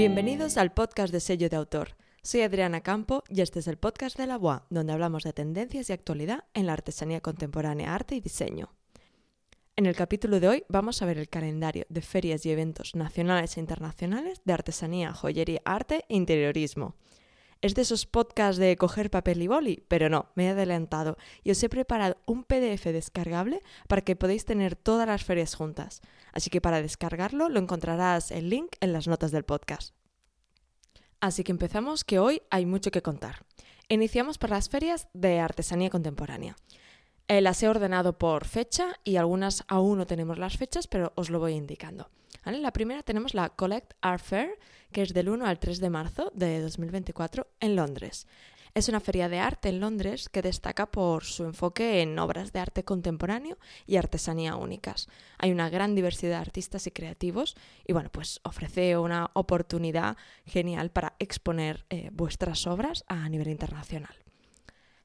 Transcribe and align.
Bienvenidos 0.00 0.56
al 0.56 0.72
podcast 0.72 1.12
de 1.12 1.20
sello 1.20 1.50
de 1.50 1.56
autor. 1.56 1.94
Soy 2.22 2.40
Adriana 2.40 2.80
Campo 2.80 3.22
y 3.28 3.42
este 3.42 3.58
es 3.58 3.68
el 3.68 3.76
podcast 3.76 4.16
de 4.16 4.26
la 4.26 4.38
UA, 4.38 4.64
donde 4.70 4.94
hablamos 4.94 5.24
de 5.24 5.34
tendencias 5.34 5.90
y 5.90 5.92
actualidad 5.92 6.44
en 6.54 6.64
la 6.64 6.72
artesanía 6.72 7.20
contemporánea, 7.20 7.94
arte 7.94 8.14
y 8.14 8.22
diseño. 8.22 8.72
En 9.76 9.84
el 9.84 9.94
capítulo 9.94 10.40
de 10.40 10.48
hoy 10.48 10.64
vamos 10.70 11.02
a 11.02 11.04
ver 11.04 11.18
el 11.18 11.28
calendario 11.28 11.84
de 11.90 12.00
ferias 12.00 12.46
y 12.46 12.50
eventos 12.50 12.94
nacionales 12.94 13.58
e 13.58 13.60
internacionales 13.60 14.40
de 14.42 14.54
artesanía, 14.54 15.12
joyería, 15.12 15.60
arte 15.66 16.06
e 16.08 16.16
interiorismo. 16.16 16.96
Es 17.62 17.74
de 17.74 17.82
esos 17.82 18.06
podcasts 18.06 18.56
de 18.56 18.76
coger 18.76 19.10
papel 19.10 19.42
y 19.42 19.46
boli, 19.46 19.84
pero 19.88 20.08
no, 20.08 20.30
me 20.34 20.46
he 20.46 20.48
adelantado 20.48 21.18
y 21.44 21.50
os 21.50 21.62
he 21.62 21.68
preparado 21.68 22.16
un 22.24 22.44
PDF 22.44 22.84
descargable 22.86 23.60
para 23.86 24.00
que 24.00 24.16
podáis 24.16 24.46
tener 24.46 24.76
todas 24.76 25.06
las 25.06 25.24
ferias 25.24 25.54
juntas. 25.54 26.00
Así 26.32 26.48
que 26.48 26.62
para 26.62 26.80
descargarlo 26.80 27.50
lo 27.50 27.60
encontrarás 27.60 28.30
el 28.30 28.48
link 28.48 28.76
en 28.80 28.94
las 28.94 29.08
notas 29.08 29.30
del 29.30 29.44
podcast. 29.44 29.94
Así 31.20 31.44
que 31.44 31.52
empezamos 31.52 32.02
que 32.02 32.18
hoy 32.18 32.40
hay 32.50 32.64
mucho 32.64 32.90
que 32.90 33.02
contar. 33.02 33.44
Iniciamos 33.90 34.38
por 34.38 34.48
las 34.48 34.70
ferias 34.70 35.08
de 35.12 35.40
artesanía 35.40 35.90
contemporánea. 35.90 36.56
Eh, 37.28 37.42
las 37.42 37.62
he 37.62 37.68
ordenado 37.68 38.18
por 38.18 38.46
fecha 38.46 38.94
y 39.04 39.16
algunas 39.16 39.64
aún 39.68 39.98
no 39.98 40.06
tenemos 40.06 40.38
las 40.38 40.56
fechas, 40.56 40.86
pero 40.86 41.12
os 41.14 41.28
lo 41.28 41.40
voy 41.40 41.52
indicando. 41.52 42.08
La 42.44 42.72
primera 42.72 43.02
tenemos 43.02 43.34
la 43.34 43.50
Collect 43.50 43.92
Art 44.00 44.22
Fair, 44.22 44.58
que 44.92 45.02
es 45.02 45.12
del 45.12 45.28
1 45.28 45.46
al 45.46 45.58
3 45.58 45.78
de 45.78 45.90
marzo 45.90 46.32
de 46.34 46.60
2024 46.60 47.46
en 47.60 47.76
Londres. 47.76 48.26
Es 48.72 48.88
una 48.88 49.00
feria 49.00 49.28
de 49.28 49.40
arte 49.40 49.68
en 49.68 49.80
Londres 49.80 50.28
que 50.28 50.42
destaca 50.42 50.90
por 50.90 51.24
su 51.24 51.44
enfoque 51.44 52.02
en 52.02 52.18
obras 52.18 52.52
de 52.52 52.60
arte 52.60 52.84
contemporáneo 52.84 53.58
y 53.86 53.96
artesanía 53.96 54.56
únicas. 54.56 55.08
Hay 55.38 55.50
una 55.50 55.68
gran 55.68 55.94
diversidad 55.94 56.36
de 56.36 56.42
artistas 56.42 56.86
y 56.86 56.92
creativos 56.92 57.56
y 57.86 57.92
bueno, 57.92 58.10
pues 58.10 58.40
ofrece 58.44 58.96
una 58.96 59.30
oportunidad 59.34 60.16
genial 60.46 60.90
para 60.90 61.14
exponer 61.18 61.84
eh, 61.90 62.10
vuestras 62.12 62.66
obras 62.66 63.04
a 63.08 63.28
nivel 63.28 63.48
internacional. 63.48 64.14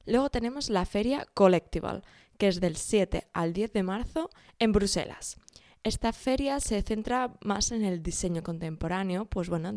Luego 0.06 0.30
tenemos 0.30 0.70
la 0.70 0.86
feria 0.86 1.26
Collectible, 1.34 2.02
que 2.38 2.48
es 2.48 2.60
del 2.60 2.76
7 2.76 3.26
al 3.32 3.52
10 3.52 3.72
de 3.72 3.82
marzo 3.82 4.30
en 4.60 4.70
Bruselas. 4.70 5.38
Esta 5.86 6.12
feria 6.12 6.58
se 6.58 6.82
centra 6.82 7.38
más 7.42 7.70
en 7.70 7.84
el 7.84 8.02
diseño 8.02 8.42
contemporáneo, 8.42 9.26
pues 9.26 9.48
bueno, 9.48 9.72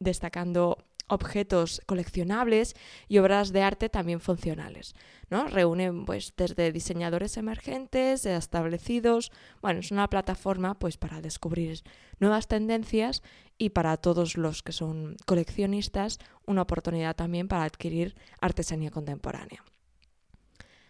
destacando 0.00 0.78
objetos 1.06 1.80
coleccionables 1.86 2.74
y 3.06 3.18
obras 3.18 3.52
de 3.52 3.62
arte 3.62 3.88
también 3.88 4.18
funcionales. 4.18 4.96
¿no? 5.30 5.46
Reúne 5.46 5.92
pues, 6.04 6.34
desde 6.36 6.72
diseñadores 6.72 7.36
emergentes, 7.36 8.26
establecidos. 8.26 9.30
Bueno, 9.62 9.78
es 9.78 9.92
una 9.92 10.10
plataforma 10.10 10.80
pues, 10.80 10.96
para 10.96 11.20
descubrir 11.20 11.84
nuevas 12.18 12.48
tendencias 12.48 13.22
y 13.56 13.70
para 13.70 13.98
todos 13.98 14.36
los 14.36 14.64
que 14.64 14.72
son 14.72 15.14
coleccionistas 15.26 16.18
una 16.44 16.62
oportunidad 16.62 17.14
también 17.14 17.46
para 17.46 17.62
adquirir 17.62 18.16
artesanía 18.40 18.90
contemporánea. 18.90 19.62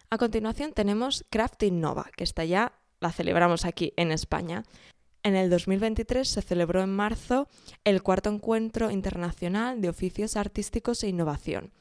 A 0.08 0.16
continuación 0.16 0.72
tenemos 0.72 1.26
Crafting 1.28 1.78
Nova, 1.78 2.06
que 2.16 2.24
está 2.24 2.46
ya 2.46 2.72
la 3.00 3.12
celebramos 3.12 3.64
aquí 3.64 3.92
en 3.96 4.12
España. 4.12 4.64
En 5.22 5.34
el 5.34 5.50
2023 5.50 6.28
se 6.28 6.42
celebró 6.42 6.82
en 6.82 6.94
marzo 6.94 7.48
el 7.84 8.02
cuarto 8.02 8.30
encuentro 8.30 8.90
internacional 8.90 9.80
de 9.80 9.88
oficios 9.88 10.36
artísticos 10.36 11.02
e 11.02 11.08
innovación. 11.08 11.72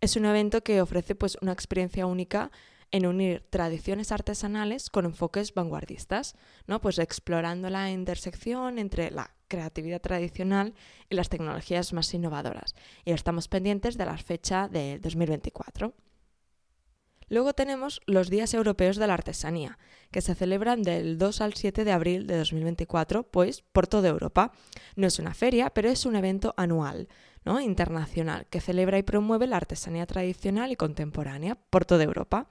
Es 0.00 0.16
un 0.16 0.24
evento 0.26 0.62
que 0.62 0.80
ofrece 0.80 1.14
pues, 1.14 1.38
una 1.40 1.52
experiencia 1.52 2.06
única 2.06 2.50
en 2.90 3.06
unir 3.06 3.44
tradiciones 3.50 4.12
artesanales 4.12 4.90
con 4.90 5.04
enfoques 5.04 5.54
vanguardistas, 5.54 6.34
¿no? 6.66 6.80
pues 6.80 6.98
explorando 6.98 7.68
la 7.70 7.90
intersección 7.90 8.78
entre 8.78 9.10
la 9.10 9.34
creatividad 9.48 10.00
tradicional 10.00 10.74
y 11.10 11.16
las 11.16 11.28
tecnologías 11.28 11.92
más 11.92 12.12
innovadoras. 12.14 12.74
Y 13.04 13.12
estamos 13.12 13.48
pendientes 13.48 13.98
de 13.98 14.06
la 14.06 14.16
fecha 14.16 14.68
de 14.68 14.98
2024. 15.00 15.94
Luego 17.28 17.52
tenemos 17.52 18.00
los 18.06 18.30
Días 18.30 18.54
Europeos 18.54 18.96
de 18.96 19.06
la 19.06 19.14
Artesanía, 19.14 19.78
que 20.10 20.20
se 20.20 20.34
celebran 20.34 20.82
del 20.82 21.18
2 21.18 21.40
al 21.40 21.54
7 21.54 21.84
de 21.84 21.92
abril 21.92 22.26
de 22.26 22.38
2024, 22.38 23.24
pues 23.24 23.62
por 23.62 23.86
toda 23.86 24.08
Europa. 24.08 24.52
No 24.96 25.06
es 25.06 25.18
una 25.18 25.34
feria, 25.34 25.70
pero 25.70 25.90
es 25.90 26.06
un 26.06 26.16
evento 26.16 26.54
anual, 26.56 27.08
¿no? 27.44 27.60
internacional, 27.60 28.46
que 28.48 28.60
celebra 28.60 28.98
y 28.98 29.02
promueve 29.02 29.46
la 29.46 29.58
artesanía 29.58 30.06
tradicional 30.06 30.72
y 30.72 30.76
contemporánea 30.76 31.56
por 31.70 31.84
toda 31.84 32.04
Europa. 32.04 32.48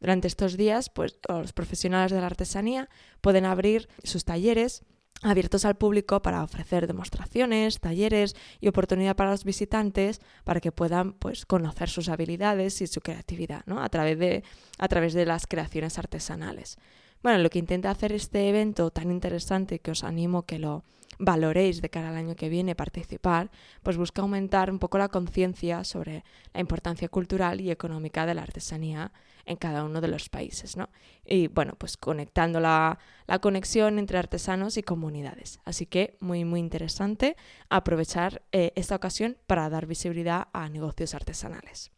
Durante 0.00 0.28
estos 0.28 0.56
días, 0.56 0.90
pues 0.90 1.18
los 1.28 1.52
profesionales 1.52 2.12
de 2.12 2.20
la 2.20 2.26
artesanía 2.26 2.88
pueden 3.20 3.44
abrir 3.44 3.88
sus 4.04 4.24
talleres 4.24 4.84
abiertos 5.22 5.64
al 5.64 5.76
público 5.76 6.22
para 6.22 6.42
ofrecer 6.42 6.86
demostraciones, 6.86 7.80
talleres 7.80 8.36
y 8.60 8.68
oportunidad 8.68 9.16
para 9.16 9.30
los 9.30 9.44
visitantes 9.44 10.20
para 10.44 10.60
que 10.60 10.72
puedan 10.72 11.12
pues, 11.14 11.46
conocer 11.46 11.88
sus 11.88 12.08
habilidades 12.08 12.80
y 12.80 12.86
su 12.86 13.00
creatividad 13.00 13.62
¿no? 13.66 13.82
a, 13.82 13.88
través 13.88 14.18
de, 14.18 14.44
a 14.78 14.88
través 14.88 15.14
de 15.14 15.26
las 15.26 15.46
creaciones 15.46 15.98
artesanales. 15.98 16.78
Bueno, 17.22 17.38
lo 17.38 17.50
que 17.50 17.58
intenta 17.58 17.90
hacer 17.90 18.12
este 18.12 18.48
evento 18.48 18.90
tan 18.90 19.10
interesante 19.10 19.80
que 19.80 19.90
os 19.90 20.04
animo 20.04 20.44
que 20.44 20.60
lo 20.60 20.84
valoréis 21.18 21.82
de 21.82 21.90
cara 21.90 22.10
al 22.10 22.16
año 22.16 22.36
que 22.36 22.48
viene 22.48 22.76
participar, 22.76 23.50
pues 23.82 23.96
busca 23.96 24.22
aumentar 24.22 24.70
un 24.70 24.78
poco 24.78 24.98
la 24.98 25.08
conciencia 25.08 25.82
sobre 25.82 26.22
la 26.54 26.60
importancia 26.60 27.08
cultural 27.08 27.60
y 27.60 27.72
económica 27.72 28.24
de 28.24 28.34
la 28.34 28.42
artesanía 28.42 29.10
en 29.48 29.56
cada 29.56 29.82
uno 29.82 30.00
de 30.00 30.08
los 30.08 30.28
países, 30.28 30.76
¿no? 30.76 30.90
Y 31.24 31.48
bueno, 31.48 31.74
pues 31.76 31.96
conectando 31.96 32.60
la, 32.60 32.98
conexión 33.40 33.98
entre 33.98 34.18
artesanos 34.18 34.76
y 34.76 34.82
comunidades. 34.82 35.60
Así 35.64 35.86
que 35.86 36.16
muy, 36.20 36.44
muy 36.44 36.60
interesante 36.60 37.36
aprovechar 37.68 38.42
eh, 38.52 38.72
esta 38.76 38.96
ocasión 38.96 39.36
para 39.46 39.68
dar 39.68 39.86
visibilidad 39.86 40.48
a 40.52 40.68
negocios 40.68 41.14
artesanales. 41.14 41.90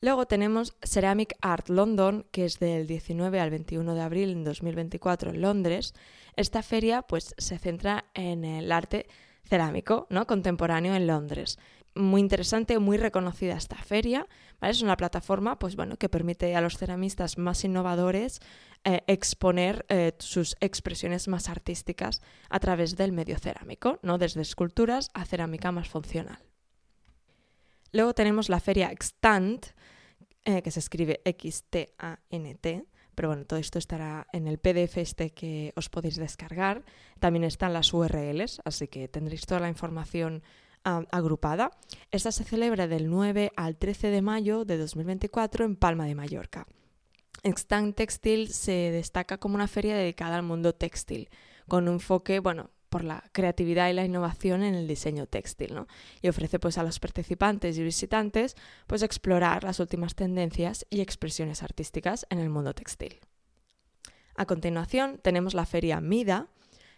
Luego 0.00 0.26
tenemos 0.26 0.76
Ceramic 0.82 1.36
Art 1.40 1.68
London, 1.68 2.26
que 2.30 2.44
es 2.44 2.58
del 2.58 2.86
19 2.86 3.40
al 3.40 3.50
21 3.50 3.94
de 3.94 4.00
abril 4.00 4.30
en 4.30 4.44
2024 4.44 5.30
en 5.30 5.40
Londres. 5.40 5.94
Esta 6.36 6.62
feria 6.62 7.02
pues, 7.02 7.34
se 7.38 7.58
centra 7.58 8.04
en 8.14 8.44
el 8.44 8.70
arte 8.72 9.06
cerámico 9.44 10.06
¿no? 10.10 10.26
contemporáneo 10.26 10.94
en 10.94 11.06
Londres. 11.06 11.58
Muy 11.96 12.20
interesante, 12.20 12.78
muy 12.78 12.98
reconocida 12.98 13.56
esta 13.56 13.76
feria. 13.76 14.26
Es 14.60 14.82
una 14.82 14.98
plataforma 14.98 15.58
pues, 15.58 15.76
bueno, 15.76 15.96
que 15.96 16.10
permite 16.10 16.54
a 16.54 16.60
los 16.60 16.76
ceramistas 16.76 17.38
más 17.38 17.64
innovadores 17.64 18.40
eh, 18.84 19.00
exponer 19.06 19.86
eh, 19.88 20.12
sus 20.18 20.56
expresiones 20.60 21.26
más 21.26 21.48
artísticas 21.48 22.20
a 22.50 22.60
través 22.60 22.96
del 22.96 23.12
medio 23.12 23.38
cerámico, 23.38 23.98
¿no? 24.02 24.18
desde 24.18 24.42
esculturas 24.42 25.08
a 25.14 25.24
cerámica 25.24 25.72
más 25.72 25.88
funcional. 25.88 26.38
Luego 27.92 28.12
tenemos 28.12 28.50
la 28.50 28.60
feria 28.60 28.92
Extant, 28.92 29.68
eh, 30.44 30.60
que 30.60 30.70
se 30.70 30.80
escribe 30.80 31.22
X-T-A-N-T, 31.24 32.84
pero 33.14 33.28
bueno, 33.28 33.46
todo 33.46 33.58
esto 33.58 33.78
estará 33.78 34.26
en 34.34 34.46
el 34.46 34.58
PDF 34.58 34.98
este 34.98 35.30
que 35.30 35.72
os 35.76 35.88
podéis 35.88 36.16
descargar. 36.16 36.84
También 37.18 37.44
están 37.44 37.72
las 37.72 37.94
URLs, 37.94 38.60
así 38.66 38.86
que 38.86 39.08
tendréis 39.08 39.46
toda 39.46 39.60
la 39.60 39.70
información 39.70 40.42
agrupada. 40.86 41.72
Esta 42.10 42.32
se 42.32 42.44
celebra 42.44 42.86
del 42.86 43.10
9 43.10 43.52
al 43.56 43.76
13 43.76 44.08
de 44.08 44.22
mayo 44.22 44.64
de 44.64 44.78
2024 44.78 45.64
en 45.64 45.76
Palma 45.76 46.06
de 46.06 46.14
Mallorca. 46.14 46.66
Extant 47.42 47.96
Textil 47.96 48.52
se 48.52 48.90
destaca 48.90 49.38
como 49.38 49.56
una 49.56 49.68
feria 49.68 49.96
dedicada 49.96 50.36
al 50.36 50.42
mundo 50.42 50.74
textil, 50.74 51.28
con 51.68 51.88
un 51.88 51.94
enfoque, 51.94 52.40
bueno, 52.40 52.70
por 52.88 53.04
la 53.04 53.24
creatividad 53.32 53.90
y 53.90 53.92
la 53.92 54.04
innovación 54.04 54.62
en 54.62 54.74
el 54.74 54.86
diseño 54.88 55.26
textil, 55.26 55.74
¿no? 55.74 55.86
Y 56.22 56.28
ofrece 56.28 56.58
pues 56.58 56.78
a 56.78 56.82
los 56.82 56.98
participantes 56.98 57.76
y 57.76 57.82
visitantes 57.82 58.56
pues 58.86 59.02
explorar 59.02 59.64
las 59.64 59.80
últimas 59.80 60.14
tendencias 60.14 60.86
y 60.88 61.00
expresiones 61.00 61.62
artísticas 61.62 62.26
en 62.30 62.38
el 62.38 62.48
mundo 62.48 62.74
textil. 62.74 63.20
A 64.36 64.46
continuación 64.46 65.18
tenemos 65.22 65.54
la 65.54 65.66
feria 65.66 66.00
MIDA, 66.00 66.48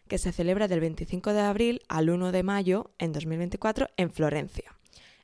que 0.08 0.18
se 0.18 0.32
celebra 0.32 0.68
del 0.68 0.80
25 0.80 1.32
de 1.32 1.40
abril 1.40 1.82
al 1.88 2.10
1 2.10 2.32
de 2.32 2.42
mayo 2.42 2.90
en 2.98 3.12
2024 3.12 3.88
en 3.96 4.10
Florencia. 4.10 4.74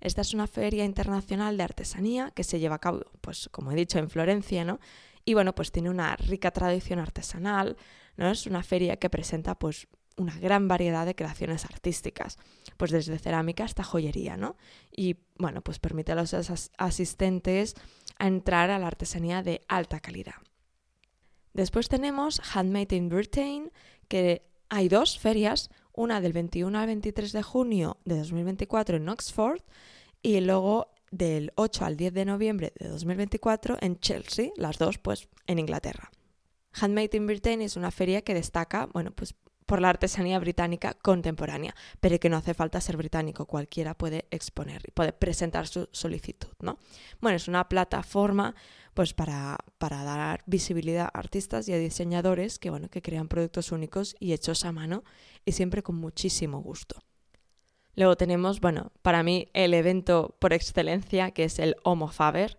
Esta 0.01 0.21
es 0.21 0.35
una 0.35 0.47
feria 0.47 0.85
internacional 0.85 1.57
de 1.57 1.63
artesanía 1.63 2.31
que 2.35 2.45
se 2.45 2.61
lleva 2.61 2.77
a 2.77 2.81
cabo, 2.81 3.05
pues 3.21 3.49
como 3.51 3.73
he 3.73 3.75
dicho, 3.75 3.99
en 3.99 4.11
Florencia, 4.11 4.65
¿no? 4.65 4.79
Y 5.25 5.35
bueno, 5.35 5.55
pues 5.55 5.73
tiene 5.73 5.89
una 5.89 6.15
rica 6.17 6.51
tradición 6.51 6.99
artesanal, 6.99 7.77
¿no? 8.17 8.31
Es 8.31 8.47
una 8.47 8.63
feria 8.63 8.97
que 8.97 9.09
presenta 9.09 9.55
pues 9.55 9.89
una 10.17 10.39
gran 10.39 10.69
variedad 10.69 11.07
de 11.07 11.15
creaciones 11.15 11.65
artísticas, 11.65 12.39
pues 12.77 12.91
desde 12.91 13.19
cerámica 13.19 13.65
hasta 13.65 13.83
joyería, 13.83 14.37
¿no? 14.37 14.57
Y 14.95 15.17
bueno, 15.39 15.63
pues 15.63 15.79
permite 15.79 16.13
a 16.13 16.17
los 16.17 16.35
asistentes 16.77 17.75
entrar 18.19 18.71
a 18.71 18.79
la 18.79 18.87
artesanía 18.87 19.43
de 19.43 19.63
alta 19.69 20.01
calidad. 20.01 20.35
Después 21.55 21.89
tenemos 21.89 22.43
Handmade 22.55 22.97
in 22.97 23.09
Britain, 23.09 23.73
que 24.09 24.43
hay 24.69 24.89
dos 24.89 25.19
ferias, 25.19 25.71
una 25.93 26.21
del 26.21 26.33
21 26.33 26.79
al 26.79 26.87
23 26.87 27.33
de 27.33 27.43
junio 27.43 27.99
de 28.05 28.19
2024 28.19 28.97
en 28.97 29.09
Oxford 29.09 29.61
y 30.23 30.41
luego 30.41 30.89
del 31.11 31.53
8 31.55 31.85
al 31.85 31.97
10 31.97 32.15
de 32.15 32.25
noviembre 32.25 32.73
de 32.79 32.89
2024 32.89 33.79
en 33.81 33.99
Chelsea, 34.01 34.51
las 34.57 34.79
dos 34.79 34.99
pues 34.99 35.29
en 35.47 35.59
Inglaterra. 35.59 36.11
Handmade 36.73 37.17
in 37.17 37.27
Britain 37.27 37.63
es 37.63 37.77
una 37.77 37.91
feria 37.91 38.23
que 38.23 38.35
destaca, 38.35 38.87
bueno, 38.93 39.13
pues 39.13 39.35
por 39.67 39.81
la 39.81 39.91
artesanía 39.91 40.39
británica 40.39 40.95
contemporánea, 40.95 41.75
pero 42.01 42.19
que 42.19 42.29
no 42.29 42.37
hace 42.37 42.55
falta 42.55 42.81
ser 42.81 42.97
británico, 42.97 43.47
cualquiera 43.47 43.95
puede 43.95 44.27
exponer 44.31 44.83
y 44.87 44.91
puede 44.91 45.13
presentar 45.13 45.67
su 45.67 45.89
solicitud, 45.93 46.53
¿no? 46.61 46.79
Bueno, 47.21 47.37
es 47.37 47.49
una 47.49 47.69
plataforma 47.69 48.55
pues 48.93 49.13
para, 49.13 49.59
para 49.79 50.05
dar 50.05 50.43
visibilidad 50.47 51.07
a 51.13 51.19
artistas 51.19 51.69
y 51.69 51.73
a 51.73 51.79
diseñadores 51.79 52.59
que, 52.59 52.71
bueno, 52.71 52.89
que 52.89 53.03
crean 53.03 53.29
productos 53.29 53.73
únicos 53.73 54.15
y 54.21 54.33
hechos 54.33 54.65
a 54.65 54.73
mano 54.73 55.03
y 55.45 55.53
siempre 55.53 55.83
con 55.83 55.97
muchísimo 55.97 56.61
gusto. 56.61 57.03
Luego 57.97 58.17
tenemos, 58.17 58.61
bueno, 58.61 58.93
para 59.03 59.23
mí 59.23 59.49
el 59.53 59.73
evento 59.75 60.37
por 60.39 60.53
excelencia, 60.53 61.31
que 61.31 61.45
es 61.45 61.59
el 61.59 61.77
Homo 61.85 62.09
Faber, 62.09 62.57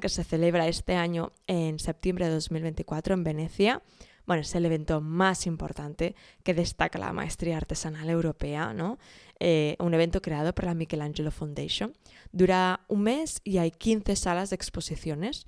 que 0.00 0.08
se 0.08 0.24
celebra 0.24 0.68
este 0.68 0.94
año 0.94 1.32
en 1.46 1.78
septiembre 1.78 2.26
de 2.26 2.32
2024 2.32 3.14
en 3.14 3.24
Venecia. 3.24 3.82
Bueno, 4.26 4.42
es 4.42 4.54
el 4.54 4.64
evento 4.64 5.00
más 5.00 5.46
importante 5.46 6.14
que 6.42 6.54
destaca 6.54 6.98
la 6.98 7.12
maestría 7.12 7.56
artesanal 7.56 8.08
europea, 8.08 8.72
¿no? 8.72 8.98
Eh, 9.40 9.76
un 9.78 9.92
evento 9.94 10.22
creado 10.22 10.54
por 10.54 10.64
la 10.64 10.74
Michelangelo 10.74 11.30
Foundation. 11.30 11.92
Dura 12.32 12.80
un 12.88 13.02
mes 13.02 13.40
y 13.44 13.58
hay 13.58 13.70
15 13.70 14.16
salas 14.16 14.50
de 14.50 14.56
exposiciones. 14.56 15.46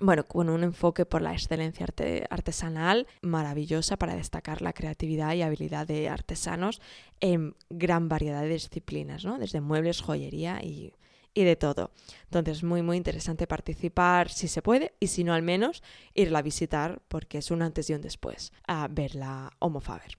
Bueno, 0.00 0.24
con 0.24 0.50
un 0.50 0.62
enfoque 0.62 1.06
por 1.06 1.22
la 1.22 1.32
excelencia 1.32 1.86
artesanal 2.28 3.06
maravillosa 3.22 3.96
para 3.96 4.14
destacar 4.14 4.60
la 4.60 4.74
creatividad 4.74 5.34
y 5.34 5.42
habilidad 5.42 5.86
de 5.86 6.10
artesanos 6.10 6.82
en 7.20 7.54
gran 7.70 8.08
variedad 8.08 8.42
de 8.42 8.48
disciplinas, 8.48 9.24
¿no? 9.24 9.38
Desde 9.38 9.62
muebles, 9.62 10.02
joyería 10.02 10.62
y 10.62 10.92
y 11.36 11.44
de 11.44 11.54
todo. 11.54 11.92
Entonces, 12.24 12.64
muy, 12.64 12.80
muy 12.80 12.96
interesante 12.96 13.46
participar 13.46 14.30
si 14.30 14.48
se 14.48 14.62
puede 14.62 14.94
y 14.98 15.08
si 15.08 15.22
no, 15.22 15.34
al 15.34 15.42
menos 15.42 15.82
irla 16.14 16.38
a 16.38 16.42
visitar 16.42 17.02
porque 17.08 17.38
es 17.38 17.50
un 17.50 17.60
antes 17.60 17.90
y 17.90 17.94
un 17.94 18.00
después 18.00 18.52
a 18.66 18.88
ver 18.88 19.14
la 19.14 19.52
Homo 19.58 19.80
Faber. 19.80 20.16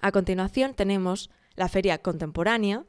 A 0.00 0.10
continuación 0.10 0.74
tenemos 0.74 1.30
la 1.54 1.68
Feria 1.68 2.02
Contemporánea, 2.02 2.84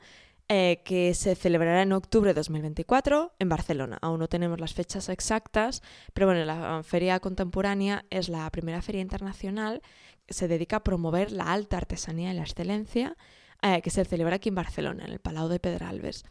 eh, 0.49 0.81
que 0.83 1.13
se 1.13 1.35
celebrará 1.35 1.83
en 1.83 1.93
octubre 1.93 2.31
de 2.31 2.33
2024 2.33 3.33
en 3.37 3.47
Barcelona. 3.47 3.99
Aún 4.01 4.19
no 4.19 4.27
tenemos 4.27 4.59
las 4.59 4.73
fechas 4.73 5.07
exactas, 5.07 5.83
pero 6.13 6.25
bueno, 6.25 6.43
la 6.45 6.81
Feria 6.83 7.19
Contemporánea 7.19 8.05
es 8.09 8.27
la 8.27 8.49
primera 8.49 8.81
feria 8.81 9.01
internacional 9.01 9.83
que 10.25 10.33
se 10.33 10.47
dedica 10.47 10.77
a 10.77 10.83
promover 10.83 11.31
la 11.31 11.53
alta 11.53 11.77
artesanía 11.77 12.33
y 12.33 12.35
la 12.35 12.41
excelencia, 12.41 13.15
eh, 13.61 13.81
que 13.83 13.91
se 13.91 14.03
celebra 14.03 14.37
aquí 14.37 14.49
en 14.49 14.55
Barcelona, 14.55 15.05
en 15.05 15.11
el 15.11 15.19
Palau 15.19 15.47
de 15.47 15.59
Pedralbes. 15.59 16.25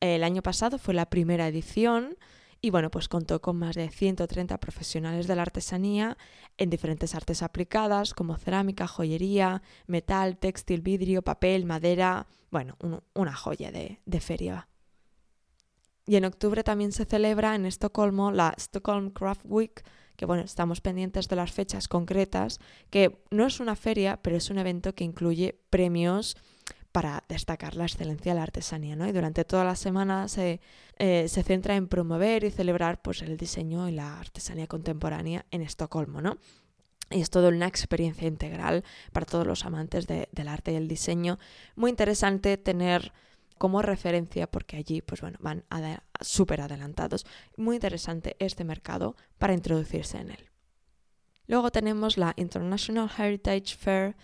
El 0.00 0.24
año 0.24 0.42
pasado 0.42 0.78
fue 0.78 0.94
la 0.94 1.08
primera 1.08 1.48
edición 1.48 2.16
y 2.60 2.70
bueno, 2.70 2.90
pues 2.90 3.08
contó 3.08 3.40
con 3.40 3.56
más 3.56 3.76
de 3.76 3.88
130 3.88 4.58
profesionales 4.58 5.26
de 5.26 5.36
la 5.36 5.42
artesanía 5.42 6.16
en 6.58 6.70
diferentes 6.70 7.14
artes 7.14 7.42
aplicadas 7.42 8.14
como 8.14 8.36
cerámica, 8.36 8.86
joyería, 8.86 9.62
metal, 9.86 10.38
textil, 10.38 10.82
vidrio, 10.82 11.22
papel, 11.22 11.64
madera, 11.64 12.26
bueno, 12.50 12.76
una 13.14 13.34
joya 13.34 13.70
de, 13.70 14.00
de 14.04 14.20
feria. 14.20 14.68
Y 16.06 16.16
en 16.16 16.24
octubre 16.24 16.62
también 16.62 16.92
se 16.92 17.04
celebra 17.04 17.54
en 17.54 17.66
Estocolmo 17.66 18.30
la 18.30 18.54
Stockholm 18.58 19.10
Craft 19.10 19.42
Week, 19.44 19.82
que 20.16 20.24
bueno, 20.24 20.42
estamos 20.44 20.80
pendientes 20.80 21.28
de 21.28 21.36
las 21.36 21.52
fechas 21.52 21.88
concretas, 21.88 22.60
que 22.90 23.22
no 23.30 23.46
es 23.46 23.60
una 23.60 23.76
feria, 23.76 24.18
pero 24.22 24.36
es 24.36 24.50
un 24.50 24.58
evento 24.58 24.94
que 24.94 25.04
incluye 25.04 25.60
premios 25.68 26.36
para 26.96 27.22
destacar 27.28 27.76
la 27.76 27.84
excelencia 27.84 28.32
de 28.32 28.36
la 28.38 28.44
artesanía. 28.44 28.96
¿no? 28.96 29.06
Y 29.06 29.12
durante 29.12 29.44
toda 29.44 29.64
la 29.64 29.76
semana 29.76 30.28
se, 30.28 30.62
eh, 30.98 31.28
se 31.28 31.42
centra 31.42 31.76
en 31.76 31.88
promover 31.88 32.42
y 32.42 32.50
celebrar 32.50 33.02
pues, 33.02 33.20
el 33.20 33.36
diseño 33.36 33.86
y 33.86 33.92
la 33.92 34.18
artesanía 34.18 34.66
contemporánea 34.66 35.44
en 35.50 35.60
Estocolmo. 35.60 36.22
¿no? 36.22 36.38
Y 37.10 37.20
es 37.20 37.28
toda 37.28 37.50
una 37.50 37.66
experiencia 37.66 38.26
integral 38.26 38.82
para 39.12 39.26
todos 39.26 39.46
los 39.46 39.66
amantes 39.66 40.06
del 40.06 40.48
arte 40.48 40.72
y 40.72 40.76
el 40.76 40.88
diseño. 40.88 41.38
Muy 41.74 41.90
interesante 41.90 42.56
tener 42.56 43.12
como 43.58 43.82
referencia 43.82 44.50
porque 44.50 44.78
allí 44.78 45.02
pues 45.02 45.20
bueno, 45.20 45.36
van 45.42 45.64
súper 46.22 46.62
adelantados. 46.62 47.26
Muy 47.58 47.76
interesante 47.76 48.36
este 48.38 48.64
mercado 48.64 49.16
para 49.36 49.52
introducirse 49.52 50.16
en 50.16 50.30
él. 50.30 50.48
Luego 51.46 51.70
tenemos 51.70 52.16
la 52.16 52.32
International 52.38 53.10
Heritage 53.18 53.76
Fair 53.76 54.16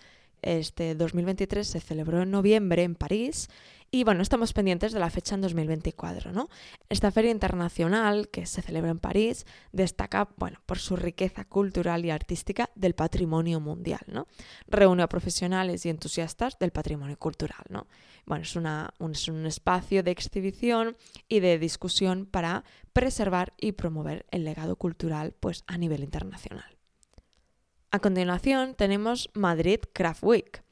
este 0.43 0.95
2023 0.95 1.65
se 1.67 1.79
celebró 1.79 2.21
en 2.21 2.31
noviembre 2.31 2.83
en 2.83 2.95
París 2.95 3.49
y 3.95 4.05
bueno, 4.05 4.23
estamos 4.23 4.53
pendientes 4.53 4.91
de 4.91 4.99
la 4.99 5.11
fecha 5.11 5.35
en 5.35 5.41
2024, 5.41 6.31
¿no? 6.31 6.49
Esta 6.89 7.11
feria 7.11 7.29
internacional 7.29 8.27
que 8.29 8.47
se 8.47 8.63
celebra 8.63 8.89
en 8.89 8.97
París 8.97 9.45
destaca, 9.71 10.29
bueno, 10.37 10.57
por 10.65 10.79
su 10.79 10.95
riqueza 10.95 11.45
cultural 11.45 12.03
y 12.03 12.09
artística 12.09 12.71
del 12.73 12.95
patrimonio 12.95 13.59
mundial, 13.59 14.01
¿no? 14.07 14.25
Reúne 14.67 15.03
a 15.03 15.07
profesionales 15.09 15.85
y 15.85 15.89
entusiastas 15.89 16.57
del 16.57 16.71
patrimonio 16.71 17.19
cultural, 17.19 17.63
¿no? 17.69 17.85
Bueno, 18.25 18.41
es, 18.41 18.55
una, 18.55 18.95
un, 18.97 19.11
es 19.11 19.27
un 19.27 19.45
espacio 19.45 20.01
de 20.01 20.09
exhibición 20.09 20.97
y 21.27 21.41
de 21.41 21.59
discusión 21.59 22.25
para 22.25 22.63
preservar 22.93 23.53
y 23.57 23.73
promover 23.73 24.25
el 24.31 24.43
legado 24.43 24.75
cultural 24.75 25.35
pues 25.39 25.63
a 25.67 25.77
nivel 25.77 26.03
internacional. 26.03 26.82
A 27.95 27.99
continuación 27.99 28.73
tenemos 28.73 29.29
Madrid 29.35 29.77
Craft 29.93 30.23
Week, 30.23 30.63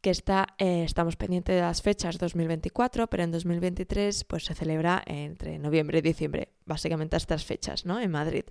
que 0.00 0.08
está, 0.08 0.46
eh, 0.56 0.82
estamos 0.82 1.16
pendientes 1.16 1.54
de 1.54 1.60
las 1.60 1.82
fechas 1.82 2.16
2024, 2.16 3.06
pero 3.06 3.22
en 3.22 3.30
2023 3.32 4.24
pues, 4.24 4.46
se 4.46 4.54
celebra 4.54 5.02
entre 5.04 5.58
noviembre 5.58 5.98
y 5.98 6.00
diciembre, 6.00 6.48
básicamente 6.64 7.18
estas 7.18 7.44
fechas, 7.44 7.84
¿no? 7.84 8.00
En 8.00 8.10
Madrid. 8.10 8.44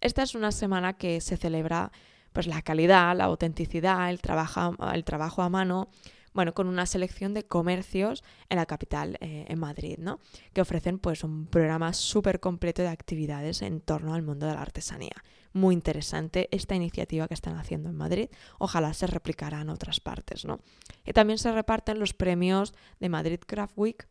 Esta 0.00 0.22
es 0.22 0.36
una 0.36 0.52
semana 0.52 0.92
que 0.92 1.20
se 1.20 1.36
celebra 1.36 1.90
pues, 2.32 2.46
la 2.46 2.62
calidad, 2.62 3.16
la 3.16 3.24
autenticidad, 3.24 4.08
el 4.08 4.20
trabajo, 4.20 4.76
el 4.92 5.02
trabajo 5.02 5.42
a 5.42 5.48
mano, 5.48 5.88
bueno, 6.32 6.54
con 6.54 6.68
una 6.68 6.86
selección 6.86 7.34
de 7.34 7.42
comercios 7.42 8.22
en 8.50 8.58
la 8.58 8.66
capital, 8.66 9.18
eh, 9.20 9.46
en 9.48 9.58
Madrid, 9.58 9.96
¿no? 9.98 10.20
Que 10.52 10.60
ofrecen 10.60 11.00
pues 11.00 11.24
un 11.24 11.48
programa 11.48 11.92
súper 11.92 12.38
completo 12.38 12.82
de 12.82 12.88
actividades 12.88 13.62
en 13.62 13.80
torno 13.80 14.14
al 14.14 14.22
mundo 14.22 14.46
de 14.46 14.54
la 14.54 14.62
artesanía 14.62 15.24
muy 15.54 15.74
interesante 15.74 16.48
esta 16.50 16.74
iniciativa 16.74 17.26
que 17.28 17.34
están 17.34 17.56
haciendo 17.56 17.88
en 17.88 17.96
Madrid. 17.96 18.28
Ojalá 18.58 18.92
se 18.92 19.06
replicara 19.06 19.60
en 19.60 19.70
otras 19.70 20.00
partes, 20.00 20.44
¿no? 20.44 20.60
Y 21.06 21.12
también 21.12 21.38
se 21.38 21.50
reparten 21.52 21.98
los 21.98 22.12
premios 22.12 22.74
de 23.00 23.08
Madrid 23.08 23.40
Craft 23.46 23.72
Week 23.76 24.06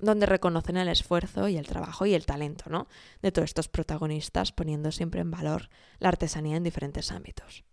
donde 0.00 0.26
reconocen 0.26 0.76
el 0.76 0.88
esfuerzo 0.88 1.48
y 1.48 1.56
el 1.56 1.66
trabajo 1.66 2.06
y 2.06 2.14
el 2.14 2.24
talento 2.24 2.70
¿no? 2.70 2.86
de 3.20 3.32
todos 3.32 3.46
estos 3.46 3.68
protagonistas, 3.68 4.52
poniendo 4.52 4.92
siempre 4.92 5.20
en 5.20 5.30
valor 5.30 5.70
la 5.98 6.08
artesanía 6.10 6.56
en 6.56 6.62
diferentes 6.62 7.10
ámbitos. 7.10 7.64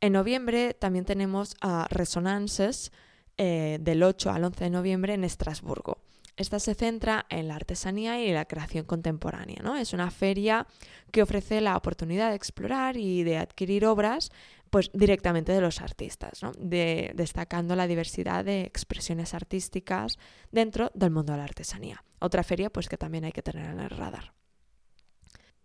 En 0.00 0.12
noviembre 0.12 0.74
también 0.74 1.04
tenemos 1.04 1.56
a 1.60 1.86
Resonances 1.90 2.92
eh, 3.38 3.78
del 3.80 4.02
8 4.02 4.30
al 4.30 4.44
11 4.44 4.64
de 4.64 4.70
noviembre 4.70 5.14
en 5.14 5.24
Estrasburgo. 5.24 6.05
Esta 6.36 6.60
se 6.60 6.74
centra 6.74 7.24
en 7.30 7.48
la 7.48 7.56
artesanía 7.56 8.22
y 8.22 8.30
la 8.30 8.44
creación 8.44 8.84
contemporánea. 8.84 9.62
¿no? 9.62 9.76
Es 9.76 9.94
una 9.94 10.10
feria 10.10 10.66
que 11.10 11.22
ofrece 11.22 11.62
la 11.62 11.76
oportunidad 11.76 12.30
de 12.30 12.36
explorar 12.36 12.98
y 12.98 13.22
de 13.22 13.38
adquirir 13.38 13.86
obras 13.86 14.30
pues, 14.68 14.90
directamente 14.92 15.52
de 15.52 15.62
los 15.62 15.80
artistas, 15.80 16.40
de, 16.58 17.12
destacando 17.14 17.74
la 17.74 17.86
diversidad 17.86 18.44
de 18.44 18.62
expresiones 18.62 19.32
artísticas 19.32 20.18
dentro 20.52 20.90
del 20.92 21.10
mundo 21.10 21.32
de 21.32 21.38
la 21.38 21.44
artesanía. 21.44 22.04
Otra 22.18 22.42
feria 22.42 22.68
pues, 22.68 22.88
que 22.88 22.98
también 22.98 23.24
hay 23.24 23.32
que 23.32 23.42
tener 23.42 23.70
en 23.70 23.80
el 23.80 23.90
radar. 23.90 24.34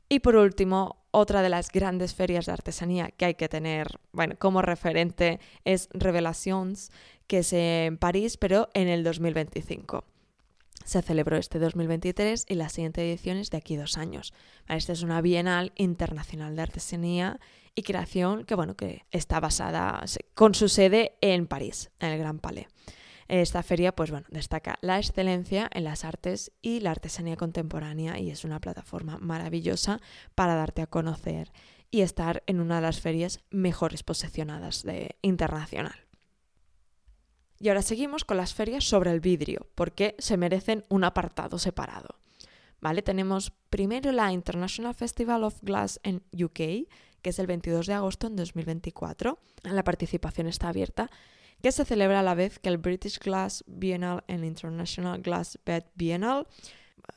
Y 0.07 0.19
por 0.19 0.37
último, 0.37 1.05
otra 1.11 1.41
de 1.41 1.49
las 1.49 1.69
grandes 1.69 2.13
ferias 2.13 2.45
de 2.45 2.51
artesanía 2.53 3.11
que 3.11 3.25
hay 3.25 3.35
que 3.35 3.49
tener 3.49 3.99
bueno, 4.13 4.35
como 4.37 4.61
referente 4.61 5.39
es 5.65 5.89
Revelations, 5.93 6.91
que 7.27 7.39
es 7.39 7.51
en 7.53 7.97
París, 7.97 8.37
pero 8.37 8.69
en 8.73 8.87
el 8.87 9.03
2025 9.03 10.05
se 10.85 11.01
celebró 11.01 11.37
este 11.37 11.59
2023 11.59 12.45
y 12.47 12.55
la 12.55 12.69
siguiente 12.69 13.01
edición 13.01 13.37
es 13.37 13.49
de 13.49 13.57
aquí 13.57 13.75
dos 13.75 13.97
años. 13.97 14.33
Esta 14.67 14.93
es 14.93 15.03
una 15.03 15.21
Bienal 15.21 15.71
Internacional 15.75 16.55
de 16.55 16.61
Artesanía 16.61 17.39
y 17.75 17.83
Creación 17.83 18.45
que, 18.45 18.55
bueno, 18.55 18.75
que 18.75 19.05
está 19.11 19.39
basada 19.39 20.03
con 20.33 20.55
su 20.55 20.69
sede 20.69 21.17
en 21.21 21.47
París, 21.47 21.91
en 21.99 22.09
el 22.09 22.19
Gran 22.19 22.39
Palais. 22.39 22.67
Esta 23.27 23.63
feria 23.63 23.95
pues, 23.95 24.11
bueno, 24.11 24.27
destaca 24.29 24.77
la 24.81 24.97
excelencia 24.97 25.69
en 25.73 25.85
las 25.85 26.03
artes 26.03 26.51
y 26.61 26.81
la 26.81 26.91
artesanía 26.91 27.37
contemporánea 27.37 28.19
y 28.19 28.29
es 28.29 28.43
una 28.43 28.59
plataforma 28.59 29.17
maravillosa 29.19 30.01
para 30.35 30.55
darte 30.55 30.81
a 30.81 30.87
conocer 30.87 31.53
y 31.91 32.01
estar 32.01 32.43
en 32.45 32.59
una 32.59 32.75
de 32.75 32.81
las 32.81 32.99
ferias 32.99 33.39
mejores 33.49 34.03
posicionadas 34.03 34.83
de 34.83 35.15
internacional. 35.21 36.00
Y 37.61 37.69
ahora 37.69 37.83
seguimos 37.83 38.25
con 38.25 38.37
las 38.37 38.55
ferias 38.55 38.83
sobre 38.83 39.11
el 39.11 39.19
vidrio, 39.19 39.67
porque 39.75 40.15
se 40.17 40.35
merecen 40.35 40.83
un 40.89 41.03
apartado 41.03 41.59
separado. 41.59 42.15
¿Vale? 42.79 43.03
Tenemos 43.03 43.51
primero 43.69 44.11
la 44.11 44.31
International 44.31 44.95
Festival 44.95 45.43
of 45.43 45.61
Glass 45.61 45.99
en 46.01 46.23
UK, 46.33 46.87
que 47.21 47.29
es 47.29 47.37
el 47.37 47.45
22 47.45 47.85
de 47.85 47.93
agosto 47.93 48.25
en 48.25 48.35
2024. 48.35 49.37
La 49.61 49.83
participación 49.83 50.47
está 50.47 50.69
abierta, 50.69 51.11
que 51.61 51.71
se 51.71 51.85
celebra 51.85 52.21
a 52.21 52.23
la 52.23 52.33
vez 52.33 52.57
que 52.57 52.69
el 52.69 52.79
British 52.79 53.19
Glass 53.19 53.63
Biennial 53.67 54.23
en 54.27 54.43
International 54.43 55.21
Glass 55.21 55.59
Bed 55.63 55.83
Biennial. 55.93 56.47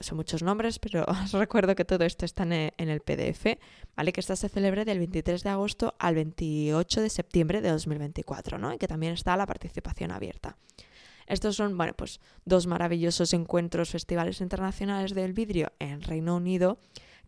Son 0.00 0.16
muchos 0.16 0.42
nombres, 0.42 0.78
pero 0.78 1.04
os 1.24 1.32
recuerdo 1.32 1.74
que 1.74 1.84
todo 1.84 2.04
esto 2.04 2.24
está 2.24 2.44
en 2.44 2.72
el 2.88 3.00
PDF, 3.00 3.58
¿vale? 3.96 4.12
Que 4.12 4.20
esta 4.20 4.36
se 4.36 4.48
celebre 4.48 4.84
del 4.84 4.98
23 4.98 5.42
de 5.42 5.50
agosto 5.50 5.94
al 5.98 6.14
28 6.14 7.00
de 7.00 7.10
septiembre 7.10 7.60
de 7.60 7.70
2024, 7.70 8.58
¿no? 8.58 8.72
Y 8.72 8.78
que 8.78 8.88
también 8.88 9.12
está 9.12 9.36
la 9.36 9.46
participación 9.46 10.10
abierta. 10.10 10.56
Estos 11.26 11.56
son, 11.56 11.76
bueno, 11.76 11.94
pues 11.94 12.20
dos 12.44 12.66
maravillosos 12.66 13.32
encuentros, 13.32 13.90
festivales 13.90 14.40
internacionales 14.40 15.14
del 15.14 15.32
vidrio 15.32 15.72
en 15.78 16.02
Reino 16.02 16.36
Unido 16.36 16.78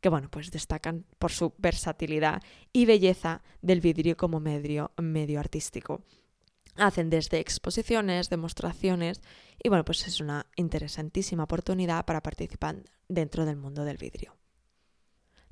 que, 0.01 0.09
bueno, 0.09 0.29
pues 0.31 0.51
destacan 0.51 1.05
por 1.19 1.33
su 1.33 1.55
versatilidad 1.59 2.43
y 2.73 2.87
belleza 2.87 3.43
del 3.63 3.81
vidrio 3.81 4.17
como 4.17 4.41
medio, 4.41 4.93
medio 4.99 5.41
artístico. 5.41 6.03
Hacen 6.76 7.11
desde 7.11 7.40
exposiciones, 7.40 8.28
demostraciones 8.28 9.23
y 9.62 9.68
bueno, 9.68 9.85
pues 9.85 10.06
es 10.06 10.21
una 10.21 10.47
interesantísima 10.56 11.45
oportunidad 11.45 12.04
para 12.04 12.23
participar 12.23 12.76
dentro 13.09 13.45
del 13.45 13.56
mundo 13.56 13.85
del 13.85 13.97
vidrio. 13.97 14.37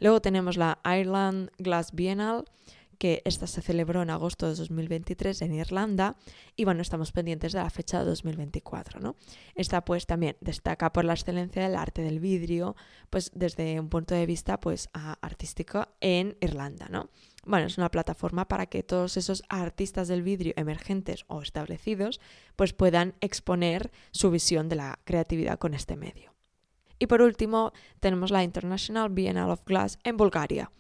Luego 0.01 0.21
tenemos 0.21 0.57
la 0.57 0.81
Ireland 0.85 1.51
Glass 1.59 1.93
Biennale, 1.93 2.45
que 2.99 3.23
esta 3.25 3.47
se 3.47 3.63
celebró 3.63 4.03
en 4.03 4.11
agosto 4.11 4.47
de 4.49 4.55
2023 4.55 5.43
en 5.43 5.55
Irlanda 5.55 6.17
y 6.57 6.65
bueno, 6.65 6.83
estamos 6.83 7.11
pendientes 7.11 7.53
de 7.53 7.59
la 7.59 7.71
fecha 7.71 7.99
de 7.99 8.05
2024, 8.05 9.01
¿no? 9.01 9.17
Esta 9.55 9.85
pues 9.85 10.07
también 10.07 10.37
destaca 10.41 10.93
por 10.93 11.05
la 11.05 11.15
excelencia 11.15 11.63
del 11.63 11.77
arte 11.77 12.03
del 12.03 12.21
vidrio, 12.21 12.77
pues 13.11 13.33
desde 13.35 13.81
un 13.81 13.89
punto 13.89 14.15
de 14.15 14.27
vista 14.27 14.61
pues 14.61 14.91
artístico 14.93 15.89
en 16.01 16.37
Irlanda, 16.41 16.89
¿no? 16.89 17.11
Bueno, 17.47 17.67
es 17.67 17.79
una 17.79 17.91
plataforma 17.91 18.49
para 18.49 18.67
que 18.67 18.83
todos 18.83 19.17
esos 19.17 19.43
artistas 19.49 20.09
del 20.09 20.23
vidrio 20.23 20.55
emergentes 20.57 21.25
o 21.27 21.43
establecidos 21.43 22.21
pues 22.57 22.73
puedan 22.73 23.15
exponer 23.21 23.91
su 24.11 24.31
visión 24.31 24.69
de 24.69 24.77
la 24.77 24.99
creatividad 25.05 25.59
con 25.59 25.75
este 25.75 25.97
medio. 25.97 26.35
Y 26.99 27.07
por 27.07 27.23
último, 27.23 27.73
tenemos 28.01 28.31
la 28.31 28.45
International 28.45 29.11
Biennale 29.11 29.53
of 29.53 29.65
Glass 29.67 29.99
en 30.05 30.17
Bulgaria, 30.17 30.71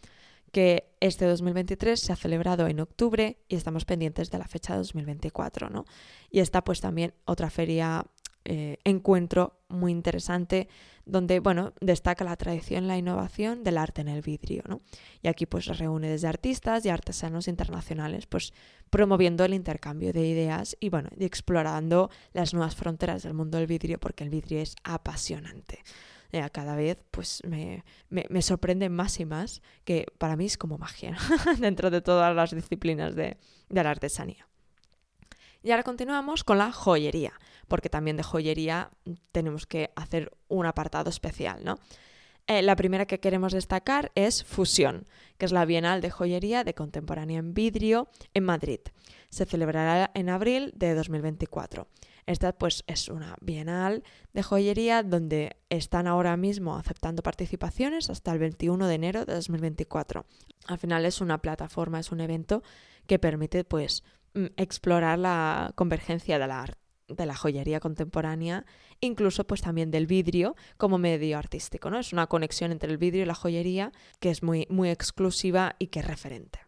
que 0.52 0.94
este 1.00 1.26
2023 1.26 1.98
se 1.98 2.12
ha 2.12 2.16
celebrado 2.16 2.68
en 2.68 2.80
octubre 2.80 3.38
y 3.48 3.56
estamos 3.56 3.84
pendientes 3.84 4.30
de 4.30 4.38
la 4.38 4.46
fecha 4.46 4.74
de 4.74 4.78
2024, 4.78 5.68
¿no? 5.68 5.84
Y 6.30 6.38
está 6.38 6.62
pues 6.62 6.80
también 6.80 7.12
otra 7.24 7.50
feria 7.50 8.06
eh, 8.44 8.78
encuentro 8.84 9.60
muy 9.68 9.90
interesante 9.92 10.68
donde, 11.06 11.40
bueno, 11.40 11.72
destaca 11.80 12.24
la 12.24 12.36
tradición 12.36 12.88
la 12.88 12.96
innovación 12.96 13.62
del 13.62 13.78
arte 13.78 14.00
en 14.00 14.08
el 14.08 14.22
vidrio, 14.22 14.62
¿no? 14.68 14.80
Y 15.22 15.28
aquí 15.28 15.46
pues 15.46 15.66
reúne 15.78 16.08
desde 16.08 16.28
artistas 16.28 16.84
y 16.84 16.88
artesanos 16.88 17.48
internacionales, 17.48 18.26
pues 18.26 18.52
promoviendo 18.90 19.44
el 19.44 19.54
intercambio 19.54 20.12
de 20.12 20.26
ideas 20.26 20.76
y, 20.80 20.88
bueno, 20.88 21.10
y 21.18 21.24
explorando 21.24 22.10
las 22.32 22.54
nuevas 22.54 22.74
fronteras 22.74 23.22
del 23.22 23.34
mundo 23.34 23.58
del 23.58 23.66
vidrio 23.66 23.98
porque 23.98 24.24
el 24.24 24.30
vidrio 24.30 24.60
es 24.60 24.76
apasionante. 24.84 25.80
Ya 26.32 26.50
cada 26.50 26.74
vez 26.74 26.98
pues 27.12 27.42
me, 27.46 27.84
me, 28.10 28.42
sorprende 28.42 28.88
más 28.88 29.20
y 29.20 29.24
más 29.24 29.62
que 29.84 30.06
para 30.18 30.34
mí 30.34 30.46
es 30.46 30.58
como 30.58 30.78
magia 30.78 31.16
dentro 31.60 31.90
de 31.90 32.00
todas 32.00 32.34
las 32.34 32.50
disciplinas 32.50 33.14
de, 33.14 33.36
de 33.68 33.84
la 33.84 33.90
artesanía. 33.90 34.48
Y 35.62 35.70
ahora 35.70 35.84
continuamos 35.84 36.42
con 36.42 36.58
la 36.58 36.72
joyería, 36.72 37.32
porque 37.68 37.88
también 37.88 38.16
de 38.16 38.22
joyería 38.22 38.90
tenemos 39.32 39.66
que 39.66 39.90
hacer 39.96 40.30
un 40.48 40.66
apartado 40.66 41.10
especial, 41.10 41.64
¿no? 41.64 41.78
Eh, 42.46 42.60
la 42.60 42.76
primera 42.76 43.06
que 43.06 43.20
queremos 43.20 43.54
destacar 43.54 44.12
es 44.14 44.44
Fusión, 44.44 45.06
que 45.38 45.46
es 45.46 45.52
la 45.52 45.64
Bienal 45.64 46.02
de 46.02 46.10
Joyería 46.10 46.62
de 46.62 46.74
Contemporánea 46.74 47.38
en 47.38 47.54
Vidrio 47.54 48.08
en 48.34 48.44
Madrid. 48.44 48.80
Se 49.30 49.46
celebrará 49.46 50.10
en 50.14 50.28
abril 50.28 50.72
de 50.76 50.94
2024. 50.94 51.88
Esta 52.26 52.52
pues 52.52 52.84
es 52.86 53.08
una 53.08 53.36
bienal 53.40 54.02
de 54.32 54.42
joyería 54.42 55.02
donde 55.02 55.56
están 55.68 56.06
ahora 56.06 56.36
mismo 56.36 56.76
aceptando 56.76 57.22
participaciones 57.22 58.08
hasta 58.08 58.32
el 58.32 58.38
21 58.38 58.88
de 58.88 58.94
enero 58.94 59.24
de 59.24 59.34
2024. 59.34 60.24
Al 60.66 60.78
final 60.78 61.04
es 61.04 61.20
una 61.20 61.38
plataforma, 61.42 62.00
es 62.00 62.12
un 62.12 62.20
evento 62.20 62.62
que 63.06 63.18
permite 63.18 63.64
pues 63.64 64.04
Mm, 64.34 64.46
explorar 64.56 65.18
la 65.18 65.72
convergencia 65.76 66.40
de 66.40 66.46
la, 66.48 66.66
de 67.08 67.26
la 67.26 67.36
joyería 67.36 67.80
contemporánea, 67.80 68.64
incluso 69.00 69.46
pues 69.46 69.60
también 69.60 69.90
del 69.90 70.06
vidrio 70.06 70.56
como 70.76 70.98
medio 70.98 71.38
artístico, 71.38 71.90
¿no? 71.90 71.98
Es 71.98 72.12
una 72.12 72.26
conexión 72.26 72.72
entre 72.72 72.90
el 72.90 72.98
vidrio 72.98 73.22
y 73.22 73.26
la 73.26 73.34
joyería 73.34 73.92
que 74.20 74.30
es 74.30 74.42
muy, 74.42 74.66
muy 74.70 74.90
exclusiva 74.90 75.76
y 75.78 75.88
que 75.88 76.00
es 76.00 76.06
referente. 76.06 76.60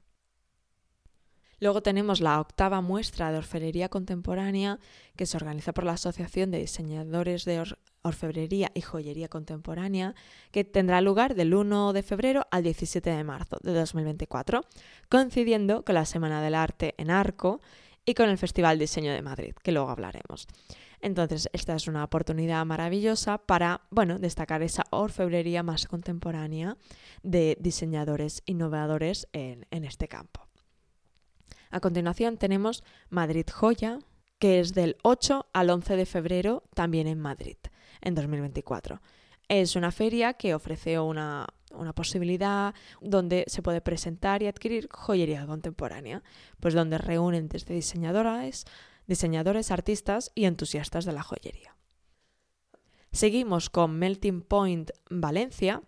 Luego 1.59 1.83
tenemos 1.83 2.21
la 2.21 2.39
octava 2.39 2.83
muestra 2.83 3.33
de 3.33 3.39
orfebrería 3.39 3.89
contemporánea 3.89 4.79
que 5.17 5.25
se 5.25 5.39
organiza 5.39 5.73
por 5.73 5.85
la 5.85 5.93
Asociación 5.93 6.51
de 6.51 6.59
Diseñadores 6.59 7.47
de 7.47 7.65
Orfebrería 8.03 8.71
y 8.75 8.83
Joyería 8.83 9.29
Contemporánea, 9.29 10.15
que 10.51 10.65
tendrá 10.65 11.01
lugar 11.01 11.35
del 11.35 11.55
1 11.55 11.95
de 11.95 12.03
febrero 12.03 12.47
al 12.51 12.63
17 12.63 13.09
de 13.09 13.25
marzo 13.25 13.57
de 13.63 13.73
2024, 13.73 14.67
coincidiendo 15.09 15.83
con 15.83 15.95
la 15.95 16.05
Semana 16.05 16.43
del 16.43 16.55
Arte 16.55 16.95
en 16.99 17.11
Arco 17.11 17.63
y 18.07 18.15
con 18.15 18.31
el 18.31 18.39
Festival 18.39 18.79
Diseño 18.79 19.13
de 19.13 19.21
Madrid, 19.21 19.55
que 19.63 19.73
luego 19.73 19.91
hablaremos. 19.91 20.47
Entonces, 21.01 21.51
esta 21.53 21.75
es 21.75 21.89
una 21.89 22.05
oportunidad 22.05 22.65
maravillosa 22.65 23.39
para, 23.39 23.83
bueno, 23.91 24.19
destacar 24.19 24.63
esa 24.63 24.85
orfebrería 24.91 25.63
más 25.65 25.87
contemporánea 25.87 26.79
de 27.23 27.59
diseñadores 27.61 28.43
innovadores 28.47 29.29
en, 29.33 29.67
en 29.71 29.85
este 29.85 30.09
campo. 30.09 30.47
A 31.71 31.81
continuación 31.81 32.39
tenemos 32.39 32.85
Madrid 33.11 33.47
Joya, 33.53 33.99
que 34.39 34.61
es 34.61 34.73
del 34.73 34.97
8 35.03 35.47
al 35.53 35.71
11 35.71 35.97
de 35.97 36.07
febrero 36.07 36.63
también 36.75 37.09
en 37.09 37.21
Madrid, 37.21 37.57
en 38.01 38.15
2024. 38.15 39.03
Es 39.49 39.77
una 39.77 39.91
feria 39.91 40.35
que 40.35 40.55
ofrece 40.55 40.99
una, 40.99 41.47
posibilidad 41.95 42.75
donde 43.01 43.45
se 43.47 43.63
puede 43.63 43.81
presentar 43.81 44.43
y 44.43 44.47
adquirir 44.47 44.89
joyería 44.91 45.47
contemporánea, 45.47 46.23
pues 46.61 46.75
donde 46.75 46.99
reúnen 46.99 47.49
desde 47.49 47.75
diseñadoras, 47.75 48.65
diseñadores, 49.07 49.71
artistas 49.71 50.33
y 50.35 50.45
entusiastas 50.45 51.05
de 51.05 51.13
la 51.13 51.23
joyería. 51.23 51.77
Seguimos 53.13 53.71
con 53.71 53.99
Melting 53.99 54.43
Point 54.43 54.91
Valencia, 55.09 55.83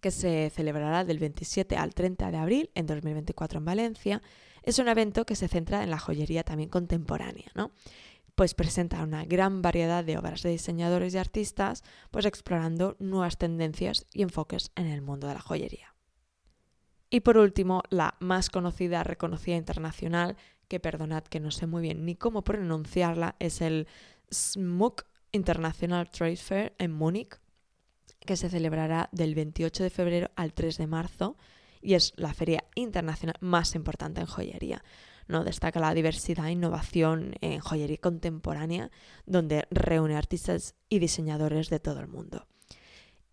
que 0.00 0.10
se 0.10 0.50
celebrará 0.50 1.04
del 1.04 1.18
27 1.18 1.76
al 1.76 1.94
30 1.94 2.30
de 2.30 2.36
abril 2.36 2.70
en 2.74 2.86
2024 2.86 3.58
en 3.58 3.64
Valencia 3.64 4.22
es 4.62 4.78
un 4.78 4.88
evento 4.88 5.24
que 5.24 5.36
se 5.36 5.48
centra 5.48 5.82
en 5.82 5.90
la 5.90 5.98
joyería 5.98 6.44
también 6.44 6.68
contemporánea, 6.68 7.50
¿no? 7.54 7.72
Pues 8.40 8.54
presenta 8.54 9.02
una 9.02 9.26
gran 9.26 9.60
variedad 9.60 10.02
de 10.02 10.16
obras 10.16 10.42
de 10.42 10.48
diseñadores 10.48 11.12
y 11.12 11.18
artistas, 11.18 11.84
pues 12.10 12.24
explorando 12.24 12.96
nuevas 12.98 13.36
tendencias 13.36 14.06
y 14.14 14.22
enfoques 14.22 14.70
en 14.76 14.86
el 14.86 15.02
mundo 15.02 15.28
de 15.28 15.34
la 15.34 15.40
joyería. 15.40 15.94
Y 17.10 17.20
por 17.20 17.36
último, 17.36 17.82
la 17.90 18.14
más 18.18 18.48
conocida, 18.48 19.04
reconocida 19.04 19.56
internacional, 19.56 20.38
que 20.68 20.80
perdonad 20.80 21.24
que 21.24 21.38
no 21.38 21.50
sé 21.50 21.66
muy 21.66 21.82
bien 21.82 22.06
ni 22.06 22.14
cómo 22.14 22.42
pronunciarla, 22.42 23.36
es 23.40 23.60
el 23.60 23.86
SMUC 24.30 25.04
International 25.32 26.10
Trade 26.10 26.36
Fair 26.36 26.74
en 26.78 26.92
Múnich, 26.92 27.38
que 28.20 28.38
se 28.38 28.48
celebrará 28.48 29.10
del 29.12 29.34
28 29.34 29.82
de 29.82 29.90
febrero 29.90 30.30
al 30.34 30.54
3 30.54 30.78
de 30.78 30.86
marzo 30.86 31.36
y 31.82 31.92
es 31.92 32.14
la 32.16 32.32
feria 32.32 32.64
internacional 32.74 33.36
más 33.40 33.74
importante 33.74 34.22
en 34.22 34.26
joyería. 34.26 34.82
¿No? 35.30 35.44
Destaca 35.44 35.80
la 35.80 35.94
diversidad 35.94 36.48
e 36.48 36.52
innovación 36.52 37.34
en 37.40 37.60
joyería 37.60 37.98
contemporánea, 37.98 38.90
donde 39.26 39.66
reúne 39.70 40.16
artistas 40.16 40.74
y 40.88 40.98
diseñadores 40.98 41.70
de 41.70 41.80
todo 41.80 42.00
el 42.00 42.08
mundo. 42.08 42.46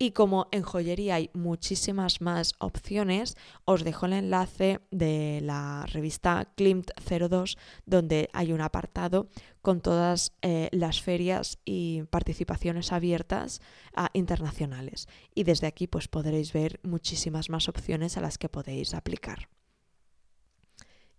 Y 0.00 0.12
como 0.12 0.46
en 0.52 0.62
joyería 0.62 1.16
hay 1.16 1.30
muchísimas 1.34 2.20
más 2.20 2.54
opciones, 2.60 3.36
os 3.64 3.82
dejo 3.82 4.06
el 4.06 4.12
enlace 4.12 4.78
de 4.92 5.40
la 5.42 5.86
revista 5.86 6.52
Klimt 6.54 6.92
02, 7.00 7.58
donde 7.84 8.28
hay 8.32 8.52
un 8.52 8.60
apartado 8.60 9.28
con 9.60 9.80
todas 9.80 10.36
eh, 10.42 10.68
las 10.70 11.02
ferias 11.02 11.58
y 11.64 12.04
participaciones 12.10 12.92
abiertas 12.92 13.60
a 13.92 14.10
internacionales. 14.12 15.08
Y 15.34 15.42
desde 15.42 15.66
aquí 15.66 15.88
pues 15.88 16.06
podréis 16.06 16.52
ver 16.52 16.78
muchísimas 16.84 17.50
más 17.50 17.68
opciones 17.68 18.16
a 18.16 18.20
las 18.20 18.38
que 18.38 18.48
podéis 18.48 18.94
aplicar. 18.94 19.48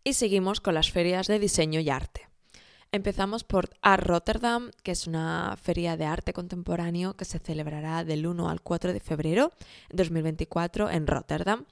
Y 0.09 0.13
seguimos 0.13 0.59
con 0.59 0.73
las 0.73 0.91
ferias 0.91 1.27
de 1.27 1.37
diseño 1.37 1.79
y 1.81 1.91
arte. 1.91 2.27
Empezamos 2.91 3.43
por 3.43 3.69
Art 3.83 4.03
Rotterdam, 4.03 4.71
que 4.81 4.89
es 4.89 5.05
una 5.05 5.55
feria 5.61 5.97
de 5.97 6.05
arte 6.05 6.33
contemporáneo 6.33 7.15
que 7.15 7.25
se 7.25 7.37
celebrará 7.37 8.03
del 8.03 8.25
1 8.25 8.49
al 8.49 8.63
4 8.63 8.91
de 8.91 9.01
febrero 9.01 9.51
de 9.91 9.97
2024 9.97 10.89
en 10.89 11.05
Rotterdam. 11.05 11.65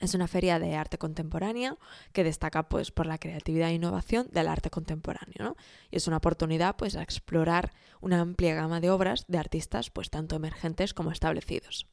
Es 0.00 0.12
una 0.12 0.28
feria 0.28 0.58
de 0.58 0.76
arte 0.76 0.98
contemporáneo 0.98 1.78
que 2.12 2.24
destaca 2.24 2.68
pues, 2.68 2.90
por 2.90 3.06
la 3.06 3.16
creatividad 3.16 3.70
e 3.70 3.76
innovación 3.76 4.28
del 4.30 4.48
arte 4.48 4.68
contemporáneo. 4.68 5.56
Y 5.90 5.96
es 5.96 6.06
una 6.06 6.18
oportunidad 6.18 6.76
pues, 6.76 6.94
a 6.94 7.02
explorar 7.02 7.72
una 8.02 8.20
amplia 8.20 8.54
gama 8.54 8.80
de 8.80 8.90
obras 8.90 9.24
de 9.28 9.38
artistas 9.38 9.88
pues, 9.88 10.10
tanto 10.10 10.36
emergentes 10.36 10.92
como 10.92 11.10
establecidos. 11.10 11.86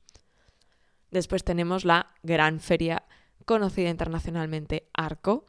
Después 1.10 1.46
tenemos 1.46 1.86
la 1.86 2.12
gran 2.22 2.60
feria 2.60 3.06
conocida 3.46 3.90
internacionalmente 3.90 4.90
Arco, 4.94 5.46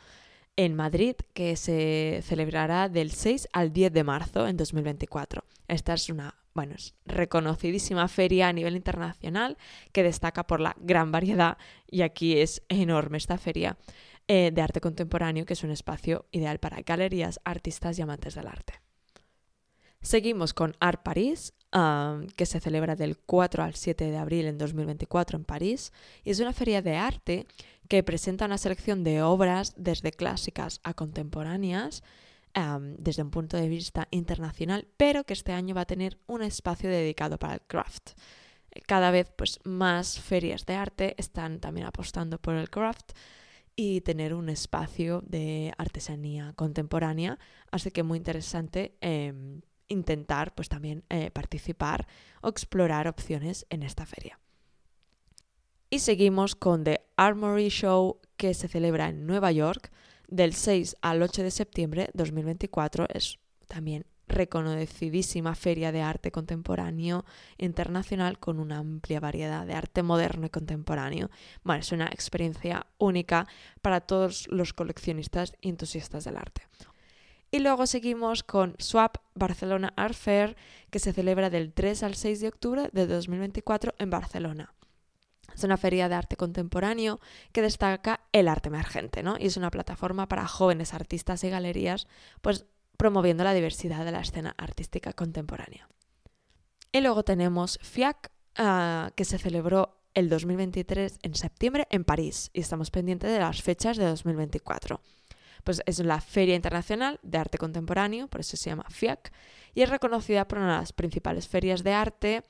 en 0.64 0.74
Madrid, 0.74 1.14
que 1.32 1.56
se 1.56 2.20
celebrará 2.22 2.90
del 2.90 3.12
6 3.12 3.48
al 3.54 3.72
10 3.72 3.94
de 3.94 4.04
marzo 4.04 4.46
en 4.46 4.58
2024. 4.58 5.42
Esta 5.68 5.94
es 5.94 6.10
una 6.10 6.34
bueno, 6.52 6.74
reconocidísima 7.06 8.08
feria 8.08 8.48
a 8.48 8.52
nivel 8.52 8.76
internacional 8.76 9.56
que 9.92 10.02
destaca 10.02 10.46
por 10.46 10.60
la 10.60 10.76
gran 10.78 11.12
variedad 11.12 11.56
y 11.86 12.02
aquí 12.02 12.36
es 12.36 12.62
enorme 12.68 13.16
esta 13.16 13.38
feria 13.38 13.78
eh, 14.28 14.50
de 14.52 14.60
arte 14.60 14.82
contemporáneo 14.82 15.46
que 15.46 15.54
es 15.54 15.64
un 15.64 15.70
espacio 15.70 16.26
ideal 16.30 16.58
para 16.58 16.82
galerías, 16.82 17.40
artistas 17.44 17.98
y 17.98 18.02
amantes 18.02 18.34
del 18.34 18.48
arte. 18.48 18.74
Seguimos 20.02 20.52
con 20.52 20.76
Art 20.78 21.02
Paris, 21.02 21.54
que 22.36 22.46
se 22.46 22.58
celebra 22.58 22.96
del 22.96 23.16
4 23.16 23.62
al 23.62 23.74
7 23.74 24.10
de 24.10 24.16
abril 24.16 24.46
en 24.46 24.58
2024 24.58 25.36
en 25.36 25.44
París, 25.44 25.92
y 26.24 26.30
es 26.30 26.40
una 26.40 26.52
feria 26.52 26.82
de 26.82 26.96
arte 26.96 27.46
que 27.90 28.04
presenta 28.04 28.44
una 28.44 28.56
selección 28.56 29.02
de 29.02 29.20
obras 29.20 29.74
desde 29.76 30.12
clásicas 30.12 30.80
a 30.84 30.94
contemporáneas 30.94 32.04
desde 32.98 33.22
un 33.22 33.30
punto 33.30 33.56
de 33.56 33.68
vista 33.68 34.06
internacional, 34.12 34.86
pero 34.96 35.24
que 35.24 35.32
este 35.32 35.52
año 35.52 35.74
va 35.74 35.82
a 35.82 35.86
tener 35.86 36.16
un 36.28 36.42
espacio 36.42 36.88
dedicado 36.88 37.36
para 37.36 37.54
el 37.54 37.62
craft. 37.62 38.12
Cada 38.86 39.10
vez 39.10 39.32
pues, 39.36 39.58
más 39.64 40.20
ferias 40.20 40.66
de 40.66 40.74
arte 40.76 41.14
están 41.18 41.58
también 41.58 41.86
apostando 41.88 42.38
por 42.38 42.54
el 42.54 42.70
craft 42.70 43.10
y 43.74 44.02
tener 44.02 44.34
un 44.34 44.50
espacio 44.50 45.22
de 45.26 45.72
artesanía 45.76 46.52
contemporánea, 46.54 47.40
así 47.72 47.90
que 47.90 48.04
muy 48.04 48.18
interesante 48.18 48.96
em, 49.00 49.62
intentar 49.88 50.54
pues, 50.54 50.68
también 50.68 51.02
eh, 51.08 51.32
participar 51.32 52.06
o 52.40 52.48
explorar 52.48 53.08
opciones 53.08 53.66
en 53.68 53.82
esta 53.82 54.06
feria. 54.06 54.38
Y 55.92 55.98
seguimos 55.98 56.54
con 56.54 56.84
The 56.84 57.00
Armory 57.16 57.68
Show 57.68 58.20
que 58.36 58.54
se 58.54 58.68
celebra 58.68 59.08
en 59.08 59.26
Nueva 59.26 59.50
York 59.50 59.90
del 60.28 60.54
6 60.54 60.94
al 61.02 61.20
8 61.20 61.42
de 61.42 61.50
septiembre 61.50 62.02
de 62.04 62.10
2024. 62.14 63.08
Es 63.12 63.40
también 63.66 64.06
reconocidísima 64.28 65.56
feria 65.56 65.90
de 65.90 66.02
arte 66.02 66.30
contemporáneo 66.30 67.24
internacional 67.58 68.38
con 68.38 68.60
una 68.60 68.78
amplia 68.78 69.18
variedad 69.18 69.66
de 69.66 69.74
arte 69.74 70.04
moderno 70.04 70.46
y 70.46 70.50
contemporáneo. 70.50 71.28
Bueno, 71.64 71.80
es 71.80 71.90
una 71.90 72.06
experiencia 72.06 72.86
única 72.98 73.48
para 73.82 74.00
todos 74.00 74.46
los 74.48 74.72
coleccionistas 74.72 75.54
y 75.60 75.70
entusiastas 75.70 76.22
del 76.22 76.36
arte. 76.36 76.62
Y 77.50 77.58
luego 77.58 77.88
seguimos 77.88 78.44
con 78.44 78.76
Swap 78.78 79.16
Barcelona 79.34 79.92
Art 79.96 80.14
Fair, 80.14 80.56
que 80.90 81.00
se 81.00 81.12
celebra 81.12 81.50
del 81.50 81.72
3 81.72 82.04
al 82.04 82.14
6 82.14 82.40
de 82.42 82.46
octubre 82.46 82.90
de 82.92 83.08
2024 83.08 83.94
en 83.98 84.10
Barcelona. 84.10 84.72
Es 85.60 85.64
una 85.64 85.76
feria 85.76 86.08
de 86.08 86.14
arte 86.14 86.38
contemporáneo 86.38 87.20
que 87.52 87.60
destaca 87.60 88.20
el 88.32 88.48
arte 88.48 88.70
emergente, 88.70 89.22
¿no? 89.22 89.36
Y 89.38 89.44
es 89.44 89.58
una 89.58 89.70
plataforma 89.70 90.26
para 90.26 90.48
jóvenes 90.48 90.94
artistas 90.94 91.44
y 91.44 91.50
galerías, 91.50 92.06
pues 92.40 92.64
promoviendo 92.96 93.44
la 93.44 93.52
diversidad 93.52 94.06
de 94.06 94.12
la 94.12 94.20
escena 94.20 94.54
artística 94.56 95.12
contemporánea. 95.12 95.86
Y 96.92 97.02
luego 97.02 97.24
tenemos 97.24 97.78
FIAC, 97.82 98.30
ah, 98.56 99.12
que 99.14 99.26
se 99.26 99.36
celebró 99.36 99.98
el 100.14 100.30
2023 100.30 101.18
en 101.24 101.34
septiembre 101.34 101.86
en 101.90 102.04
París 102.04 102.48
y 102.54 102.60
estamos 102.60 102.90
pendientes 102.90 103.30
de 103.30 103.38
las 103.38 103.60
fechas 103.60 103.98
de 103.98 104.06
2024. 104.06 104.98
Pues 105.62 105.82
es 105.84 105.98
la 105.98 106.22
Feria 106.22 106.54
Internacional 106.54 107.20
de 107.22 107.36
Arte 107.36 107.58
Contemporáneo, 107.58 108.28
por 108.28 108.40
eso 108.40 108.56
se 108.56 108.70
llama 108.70 108.86
FIAC, 108.88 109.30
y 109.74 109.82
es 109.82 109.90
reconocida 109.90 110.48
por 110.48 110.56
una 110.56 110.72
de 110.72 110.80
las 110.80 110.94
principales 110.94 111.48
ferias 111.48 111.84
de 111.84 111.92
arte 111.92 112.44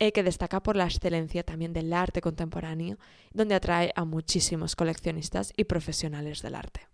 eh, 0.00 0.12
que 0.12 0.22
destaca 0.22 0.62
por 0.62 0.76
la 0.76 0.86
excelencia 0.86 1.44
también 1.44 1.74
del 1.74 1.92
arte 1.92 2.22
contemporáneo, 2.22 2.98
donde 3.32 3.54
atrae 3.54 3.92
a 3.94 4.06
muchísimos 4.06 4.74
coleccionistas 4.74 5.52
y 5.56 5.64
profesionales 5.64 6.40
del 6.40 6.54
arte. 6.54 6.88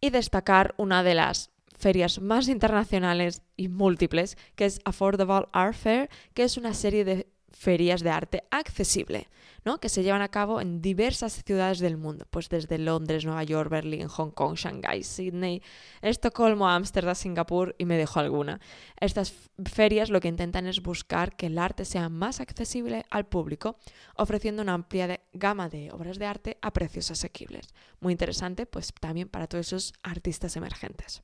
Y 0.00 0.08
destacar 0.10 0.74
una 0.78 1.02
de 1.02 1.14
las 1.14 1.50
ferias 1.78 2.18
más 2.20 2.48
internacionales 2.48 3.42
y 3.56 3.68
múltiples, 3.68 4.38
que 4.56 4.64
es 4.64 4.80
Affordable 4.86 5.48
Art 5.52 5.76
Fair, 5.76 6.10
que 6.32 6.44
es 6.44 6.56
una 6.56 6.74
serie 6.74 7.04
de 7.04 7.28
ferias 7.52 8.02
de 8.02 8.10
arte 8.10 8.44
accesible, 8.50 9.28
¿no? 9.64 9.78
que 9.78 9.88
se 9.88 10.02
llevan 10.02 10.22
a 10.22 10.28
cabo 10.28 10.60
en 10.60 10.82
diversas 10.82 11.42
ciudades 11.44 11.78
del 11.78 11.96
mundo, 11.96 12.26
pues 12.30 12.48
desde 12.48 12.78
Londres, 12.78 13.24
Nueva 13.24 13.44
York, 13.44 13.70
Berlín, 13.70 14.08
Hong 14.08 14.30
Kong, 14.30 14.56
Shanghai, 14.56 15.02
Sydney, 15.02 15.62
Estocolmo, 16.00 16.68
Ámsterdam, 16.68 17.14
Singapur 17.14 17.74
y 17.78 17.84
me 17.84 17.96
dejo 17.96 18.20
alguna. 18.20 18.60
Estas 19.00 19.34
ferias 19.64 20.10
lo 20.10 20.20
que 20.20 20.28
intentan 20.28 20.66
es 20.66 20.82
buscar 20.82 21.36
que 21.36 21.46
el 21.46 21.58
arte 21.58 21.84
sea 21.84 22.08
más 22.08 22.40
accesible 22.40 23.04
al 23.10 23.26
público, 23.26 23.76
ofreciendo 24.16 24.62
una 24.62 24.74
amplia 24.74 25.20
gama 25.32 25.68
de 25.68 25.90
obras 25.92 26.18
de 26.18 26.26
arte 26.26 26.58
a 26.62 26.72
precios 26.72 27.10
asequibles. 27.10 27.68
Muy 28.00 28.12
interesante, 28.12 28.66
pues 28.66 28.92
también 29.00 29.28
para 29.28 29.46
todos 29.46 29.66
esos 29.66 29.94
artistas 30.02 30.56
emergentes. 30.56 31.22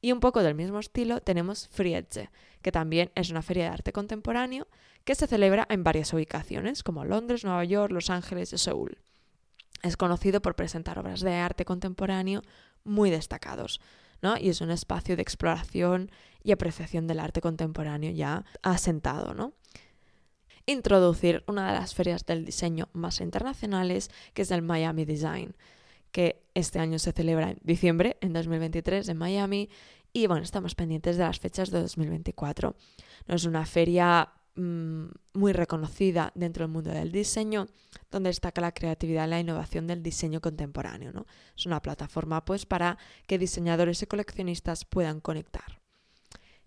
Y 0.00 0.12
un 0.12 0.20
poco 0.20 0.42
del 0.42 0.54
mismo 0.54 0.78
estilo 0.78 1.20
tenemos 1.20 1.68
Frieze, 1.68 2.30
que 2.62 2.72
también 2.72 3.10
es 3.14 3.30
una 3.30 3.42
feria 3.42 3.64
de 3.64 3.70
arte 3.70 3.92
contemporáneo 3.92 4.66
que 5.04 5.14
se 5.14 5.26
celebra 5.26 5.66
en 5.70 5.84
varias 5.84 6.12
ubicaciones, 6.12 6.82
como 6.82 7.04
Londres, 7.04 7.44
Nueva 7.44 7.64
York, 7.64 7.92
Los 7.92 8.10
Ángeles 8.10 8.52
y 8.52 8.58
Seúl. 8.58 8.98
Es 9.82 9.96
conocido 9.96 10.42
por 10.42 10.56
presentar 10.56 10.98
obras 10.98 11.20
de 11.20 11.34
arte 11.34 11.64
contemporáneo 11.64 12.42
muy 12.84 13.10
destacados, 13.10 13.80
¿no? 14.22 14.36
Y 14.36 14.50
es 14.50 14.60
un 14.60 14.70
espacio 14.70 15.16
de 15.16 15.22
exploración 15.22 16.10
y 16.42 16.52
apreciación 16.52 17.06
del 17.06 17.20
arte 17.20 17.40
contemporáneo 17.40 18.10
ya 18.10 18.44
asentado, 18.62 19.34
¿no? 19.34 19.54
Introducir 20.66 21.42
una 21.46 21.72
de 21.72 21.78
las 21.78 21.94
ferias 21.94 22.26
del 22.26 22.44
diseño 22.44 22.88
más 22.92 23.20
internacionales, 23.20 24.10
que 24.34 24.42
es 24.42 24.50
el 24.50 24.62
Miami 24.62 25.04
Design, 25.04 25.56
que 26.12 26.42
este 26.54 26.78
año 26.78 26.98
se 26.98 27.12
celebra 27.12 27.50
en 27.50 27.58
diciembre, 27.62 28.16
en 28.20 28.32
2023, 28.32 29.08
en 29.08 29.16
Miami, 29.16 29.68
y 30.12 30.26
bueno, 30.26 30.42
estamos 30.42 30.74
pendientes 30.74 31.16
de 31.16 31.24
las 31.24 31.38
fechas 31.38 31.70
de 31.70 31.80
2024. 31.80 32.74
No 33.28 33.34
es 33.34 33.44
una 33.44 33.64
feria 33.64 34.32
mm, 34.56 35.06
muy 35.34 35.52
reconocida 35.52 36.32
dentro 36.34 36.64
del 36.64 36.72
mundo 36.72 36.90
del 36.90 37.12
diseño, 37.12 37.66
donde 38.10 38.30
destaca 38.30 38.60
la 38.60 38.72
creatividad 38.72 39.26
y 39.26 39.30
la 39.30 39.40
innovación 39.40 39.86
del 39.86 40.02
diseño 40.02 40.40
contemporáneo. 40.40 41.26
Es 41.56 41.66
una 41.66 41.80
plataforma 41.80 42.44
pues 42.44 42.66
para 42.66 42.98
que 43.26 43.38
diseñadores 43.38 44.02
y 44.02 44.06
coleccionistas 44.06 44.84
puedan 44.84 45.20
conectar. 45.20 45.80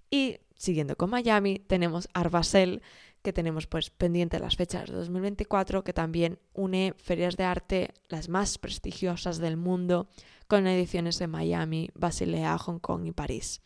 Y 0.10 0.38
siguiendo 0.56 0.95
con 0.95 1.10
Miami, 1.10 1.60
tenemos 1.60 2.08
Arbasel, 2.13 2.82
que 3.23 3.33
tenemos 3.33 3.65
pues 3.67 3.89
pendiente 3.89 4.39
las 4.39 4.55
fechas 4.57 4.89
de 4.89 4.95
2024, 4.95 5.83
que 5.83 5.93
también 5.93 6.39
une 6.53 6.93
ferias 6.97 7.38
de 7.38 7.45
arte 7.45 7.93
las 8.09 8.29
más 8.29 8.57
prestigiosas 8.57 9.39
del 9.39 9.57
mundo 9.57 10.07
con 10.47 10.67
ediciones 10.67 11.17
de 11.17 11.27
Miami, 11.27 11.89
Basilea, 11.95 12.57
Hong 12.57 12.79
Kong 12.79 13.07
y 13.07 13.12
París. 13.12 13.62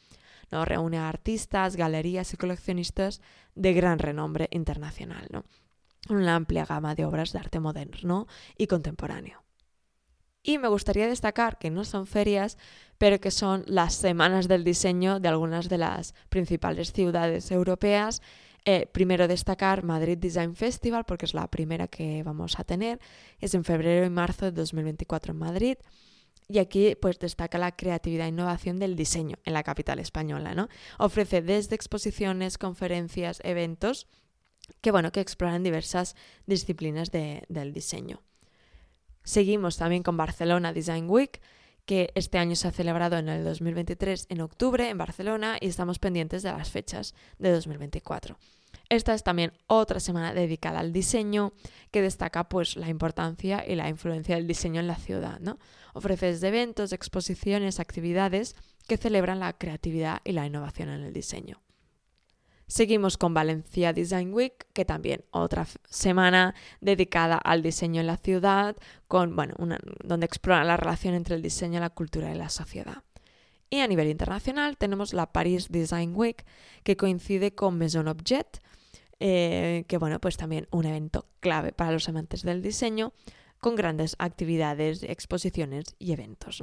¿no? 0.51 0.63
Reúne 0.63 0.99
a 0.99 1.09
artistas, 1.09 1.75
galerías 1.75 2.33
y 2.33 2.37
coleccionistas 2.37 3.21
de 3.55 3.73
gran 3.73 3.99
renombre 3.99 4.47
internacional, 4.51 5.27
¿no? 5.31 5.43
una 6.09 6.35
amplia 6.35 6.65
gama 6.65 6.95
de 6.95 7.05
obras 7.05 7.33
de 7.33 7.39
arte 7.39 7.59
moderno 7.59 8.27
y 8.57 8.67
contemporáneo. 8.67 9.43
Y 10.43 10.59
me 10.59 10.69
gustaría 10.69 11.07
destacar 11.07 11.57
que 11.57 11.69
no 11.69 11.83
son 11.83 12.07
ferias, 12.07 12.57
pero 12.97 13.19
que 13.19 13.31
son 13.31 13.65
las 13.67 13.95
semanas 13.95 14.47
del 14.47 14.63
diseño 14.63 15.19
de 15.19 15.27
algunas 15.27 15.67
de 15.67 15.77
las 15.77 16.13
principales 16.29 16.93
ciudades 16.93 17.51
europeas 17.51 18.21
eh, 18.69 18.85
primero 18.85 19.29
destacar 19.29 19.85
Madrid 19.85 20.17
Design 20.17 20.53
Festival 20.53 21.05
porque 21.05 21.23
es 21.23 21.33
la 21.33 21.47
primera 21.47 21.87
que 21.87 22.21
vamos 22.21 22.59
a 22.59 22.65
tener. 22.65 22.99
Es 23.39 23.53
en 23.53 23.63
febrero 23.63 24.05
y 24.05 24.09
marzo 24.09 24.43
de 24.43 24.51
2024 24.51 25.31
en 25.31 25.39
Madrid. 25.39 25.77
Y 26.49 26.59
aquí 26.59 26.97
pues 27.01 27.17
destaca 27.17 27.57
la 27.57 27.77
creatividad 27.77 28.25
e 28.25 28.29
innovación 28.29 28.77
del 28.77 28.97
diseño 28.97 29.37
en 29.45 29.53
la 29.53 29.63
capital 29.63 29.99
española, 29.99 30.53
¿no? 30.53 30.67
Ofrece 30.99 31.41
desde 31.41 31.75
exposiciones, 31.75 32.57
conferencias, 32.57 33.39
eventos 33.45 34.05
que 34.81 34.91
bueno, 34.91 35.13
que 35.13 35.21
exploran 35.21 35.63
diversas 35.63 36.17
disciplinas 36.45 37.09
del 37.09 37.71
diseño. 37.71 38.21
Seguimos 39.23 39.77
también 39.77 40.03
con 40.03 40.17
Barcelona 40.17 40.73
Design 40.73 41.09
Week, 41.09 41.41
que 41.85 42.11
este 42.15 42.37
año 42.37 42.57
se 42.57 42.67
ha 42.67 42.71
celebrado 42.71 43.17
en 43.17 43.29
el 43.29 43.45
2023 43.45 44.25
en 44.27 44.41
octubre 44.41 44.89
en 44.89 44.97
Barcelona 44.97 45.57
y 45.61 45.67
estamos 45.67 45.99
pendientes 45.99 46.43
de 46.43 46.51
las 46.51 46.69
fechas 46.69 47.15
de 47.39 47.49
2024. 47.51 48.37
Esta 48.89 49.13
es 49.13 49.23
también 49.23 49.51
otra 49.67 49.99
semana 49.99 50.33
dedicada 50.33 50.79
al 50.79 50.93
diseño 50.93 51.51
que 51.91 52.01
destaca 52.01 52.47
pues 52.47 52.77
la 52.77 52.89
importancia 52.89 53.65
y 53.67 53.75
la 53.75 53.89
influencia 53.89 54.35
del 54.35 54.47
diseño 54.47 54.79
en 54.79 54.87
la 54.87 54.95
ciudad, 54.95 55.39
¿no? 55.39 55.59
Ofrece 55.93 56.29
eventos, 56.47 56.93
exposiciones, 56.93 57.79
actividades 57.79 58.55
que 58.87 58.97
celebran 58.97 59.39
la 59.39 59.53
creatividad 59.53 60.21
y 60.23 60.31
la 60.31 60.45
innovación 60.45 60.89
en 60.89 61.03
el 61.03 61.13
diseño. 61.13 61.61
Seguimos 62.69 63.17
con 63.17 63.33
Valencia 63.33 63.93
Design 63.93 64.33
Week, 64.33 64.67
que 64.73 64.83
también 64.83 65.23
otra 65.31 65.65
semana 65.89 66.53
dedicada 66.81 67.37
al 67.37 67.61
diseño 67.61 68.01
en 68.01 68.07
la 68.07 68.17
ciudad, 68.17 68.75
con, 69.07 69.37
bueno, 69.37 69.55
donde 70.03 70.25
explora 70.25 70.65
la 70.65 70.75
relación 70.75 71.13
entre 71.13 71.35
el 71.35 71.41
diseño, 71.41 71.79
la 71.79 71.89
cultura 71.89 72.29
y 72.33 72.37
la 72.37 72.49
sociedad. 72.49 73.03
Y 73.69 73.79
a 73.79 73.87
nivel 73.87 74.09
internacional 74.09 74.77
tenemos 74.77 75.13
la 75.13 75.31
Paris 75.31 75.69
Design 75.69 76.13
Week, 76.13 76.45
que 76.83 76.97
coincide 76.97 77.55
con 77.55 77.77
Maison 77.77 78.09
Objet, 78.09 78.61
eh, 79.19 79.85
que 79.87 79.97
bueno, 79.97 80.19
pues 80.19 80.37
también 80.37 80.67
un 80.71 80.85
evento 80.85 81.25
clave 81.39 81.71
para 81.71 81.91
los 81.91 82.07
amantes 82.09 82.43
del 82.43 82.61
diseño, 82.61 83.13
con 83.59 83.75
grandes 83.75 84.15
actividades, 84.19 85.03
exposiciones 85.03 85.95
y 85.99 86.11
eventos. 86.11 86.61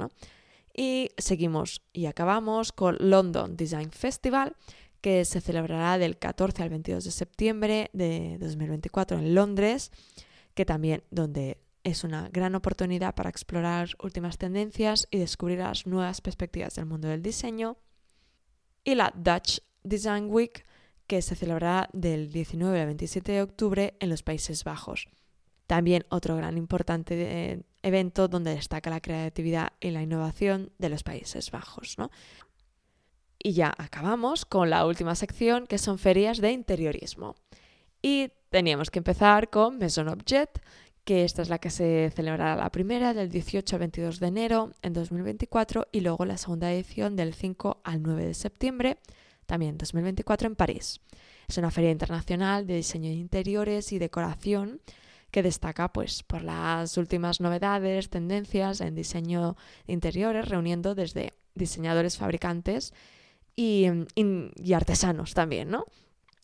Y 0.73 1.09
seguimos 1.17 1.81
y 1.93 2.05
acabamos 2.05 2.71
con 2.71 2.97
London 2.99 3.55
Design 3.55 3.91
Festival, 3.91 4.55
que 5.01 5.23
se 5.23 5.39
celebrará 5.39 5.97
del 5.97 6.17
14 6.17 6.63
al 6.63 6.69
22 6.69 7.03
de 7.03 7.11
septiembre 7.11 7.89
de 7.93 8.37
2024 8.39 9.19
en 9.19 9.35
Londres, 9.35 9.91
que 10.53 10.65
también 10.65 11.03
donde 11.11 11.59
es 11.83 12.03
una 12.03 12.29
gran 12.29 12.55
oportunidad 12.55 13.13
para 13.13 13.29
explorar 13.29 13.89
últimas 14.01 14.39
tendencias 14.39 15.07
y 15.11 15.19
descubrir 15.19 15.59
las 15.59 15.85
nuevas 15.85 16.19
perspectivas 16.21 16.75
del 16.75 16.87
mundo 16.87 17.07
del 17.07 17.21
diseño. 17.21 17.77
Y 18.83 18.95
la 18.95 19.13
Dutch 19.15 19.59
Design 19.83 20.27
Week, 20.31 20.65
que 21.07 21.21
se 21.21 21.35
celebrará 21.35 21.89
del 21.93 22.31
19 22.31 22.79
al 22.79 22.87
27 22.87 23.31
de 23.31 23.41
octubre 23.41 23.95
en 23.99 24.09
los 24.09 24.23
Países 24.23 24.63
Bajos. 24.63 25.07
También 25.67 26.05
otro 26.09 26.35
gran 26.35 26.57
importante 26.57 27.15
eh, 27.17 27.61
evento 27.81 28.27
donde 28.27 28.55
destaca 28.55 28.89
la 28.89 29.01
creatividad 29.01 29.73
y 29.79 29.91
la 29.91 30.03
innovación 30.03 30.71
de 30.77 30.89
los 30.89 31.03
Países 31.03 31.51
Bajos. 31.51 31.97
Y 33.39 33.53
ya 33.53 33.73
acabamos 33.77 34.45
con 34.45 34.69
la 34.69 34.85
última 34.85 35.15
sección, 35.15 35.67
que 35.67 35.77
son 35.77 35.97
ferias 35.97 36.39
de 36.39 36.51
interiorismo. 36.51 37.35
Y 38.01 38.31
teníamos 38.49 38.89
que 38.89 38.99
empezar 38.99 39.49
con 39.49 39.77
Maison 39.77 40.09
Objet, 40.09 40.61
que 41.03 41.23
esta 41.23 41.43
es 41.43 41.49
la 41.49 41.59
que 41.59 41.69
se 41.69 42.11
celebrará 42.15 42.55
la 42.55 42.71
primera 42.71 43.13
del 43.13 43.29
18 43.29 43.75
al 43.75 43.79
22 43.79 44.19
de 44.19 44.27
enero 44.27 44.71
en 44.81 44.93
2024 44.93 45.87
y 45.91 46.01
luego 46.01 46.25
la 46.25 46.37
segunda 46.37 46.73
edición 46.73 47.15
del 47.15 47.35
5 47.35 47.81
al 47.83 48.01
9 48.01 48.25
de 48.25 48.33
septiembre, 48.33 48.97
también 49.45 49.77
2024 49.77 50.47
en 50.47 50.55
París. 50.55 51.01
Es 51.47 51.57
una 51.57 51.71
feria 51.71 51.91
internacional 51.91 52.65
de 52.65 52.75
diseño 52.75 53.09
de 53.09 53.15
interiores 53.15 53.91
y 53.91 53.99
decoración 53.99 54.81
que 55.31 55.43
destaca 55.43 55.91
pues, 55.91 56.23
por 56.23 56.43
las 56.43 56.97
últimas 56.97 57.41
novedades, 57.41 58.09
tendencias 58.09 58.81
en 58.81 58.95
diseño 58.95 59.57
de 59.85 59.93
interiores, 59.93 60.47
reuniendo 60.47 60.95
desde 60.95 61.33
diseñadores, 61.55 62.17
fabricantes 62.17 62.93
y, 63.55 63.85
artesanos 64.73 65.33
también, 65.33 65.69
¿no? 65.69 65.85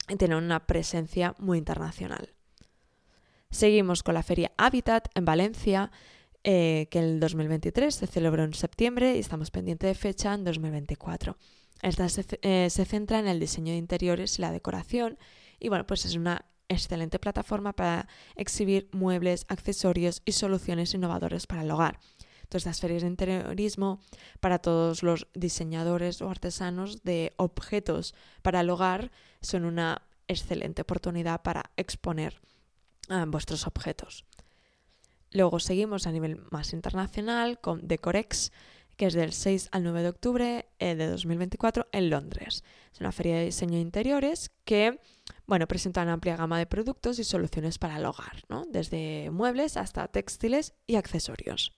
Y 0.10 0.16
tiene 0.16 0.36
una 0.36 0.66
presencia 0.66 1.36
muy 1.38 1.58
internacional. 1.58 2.34
Seguimos 3.50 4.04
con 4.04 4.14
la 4.14 4.24
feria 4.24 4.52
Habitat 4.58 5.08
en 5.16 5.26
Valencia, 5.26 5.92
eh, 6.44 6.88
que 6.90 7.00
en 7.00 7.06
el 7.06 7.20
2023 7.20 7.94
se 7.94 8.08
celebró 8.08 8.44
en 8.44 8.54
septiembre 8.54 9.16
y 9.16 9.20
estamos 9.20 9.52
pendientes 9.52 9.90
de 9.90 9.96
fecha 9.96 10.34
en 10.34 10.44
2024. 10.44 11.38
Esta 11.82 12.08
eh, 12.42 12.70
se, 12.70 12.86
centra 12.86 13.20
en 13.20 13.28
el 13.28 13.40
diseño 13.40 13.72
de 13.72 13.80
interiores 13.80 14.38
y 14.38 14.42
la 14.42 14.52
decoración 14.52 15.18
y 15.60 15.70
bueno, 15.70 15.86
pues 15.88 16.06
es 16.06 16.16
una 16.16 16.46
excelente 16.70 17.20
plataforma 17.20 17.74
para 17.74 18.08
exhibir 18.36 18.90
muebles, 18.92 19.46
accesorios 19.50 20.22
y 20.26 20.32
soluciones 20.32 20.94
innovadoras 20.94 21.48
para 21.48 21.64
el 21.64 21.72
hogar. 21.72 22.00
Entonces, 22.44 22.66
las 22.66 22.82
ferias 22.82 23.02
de 23.02 23.08
interiorismo 23.08 24.00
para 24.40 24.60
todos 24.60 25.04
los 25.04 25.28
diseñadores 25.34 26.22
o 26.22 26.30
artesanos 26.30 27.04
de 27.04 27.34
objetos 27.38 28.14
para 28.42 28.62
el 28.62 28.70
hogar 28.70 29.12
son 29.42 29.66
una 29.66 30.02
excelente 30.28 30.82
oportunidad 30.82 31.42
para 31.42 31.72
exponer 31.78 32.42
vuestros 33.28 33.68
objetos. 33.68 34.26
Luego 35.32 35.60
seguimos 35.60 36.08
a 36.08 36.12
nivel 36.12 36.42
más 36.52 36.74
internacional 36.74 37.60
con 37.60 37.88
Decorex, 37.88 38.52
que 39.02 39.08
es 39.08 39.16
del 39.16 39.34
6 39.34 39.70
al 39.72 39.82
9 39.82 40.04
de 40.04 40.10
octubre 40.10 40.66
eh, 40.78 40.94
de 40.94 41.08
2024 41.08 41.88
en 41.92 42.12
Londres. 42.12 42.64
Es 42.94 43.00
una 43.00 43.12
feria 43.12 43.38
de 43.38 43.46
diseño 43.46 43.74
de 43.74 43.82
interiores 43.82 44.52
que 44.64 45.00
bueno, 45.48 45.68
presenta 45.68 46.04
una 46.04 46.14
amplia 46.14 46.38
gama 46.38 46.60
de 46.60 46.68
productos 46.68 47.18
y 47.18 47.24
soluciones 47.24 47.80
para 47.80 47.98
el 47.98 48.06
hogar, 48.06 48.44
¿no? 48.48 48.64
desde 48.70 49.32
muebles 49.32 49.76
hasta 49.76 50.08
textiles 50.08 50.76
y 50.86 50.98
accesorios. 50.98 51.74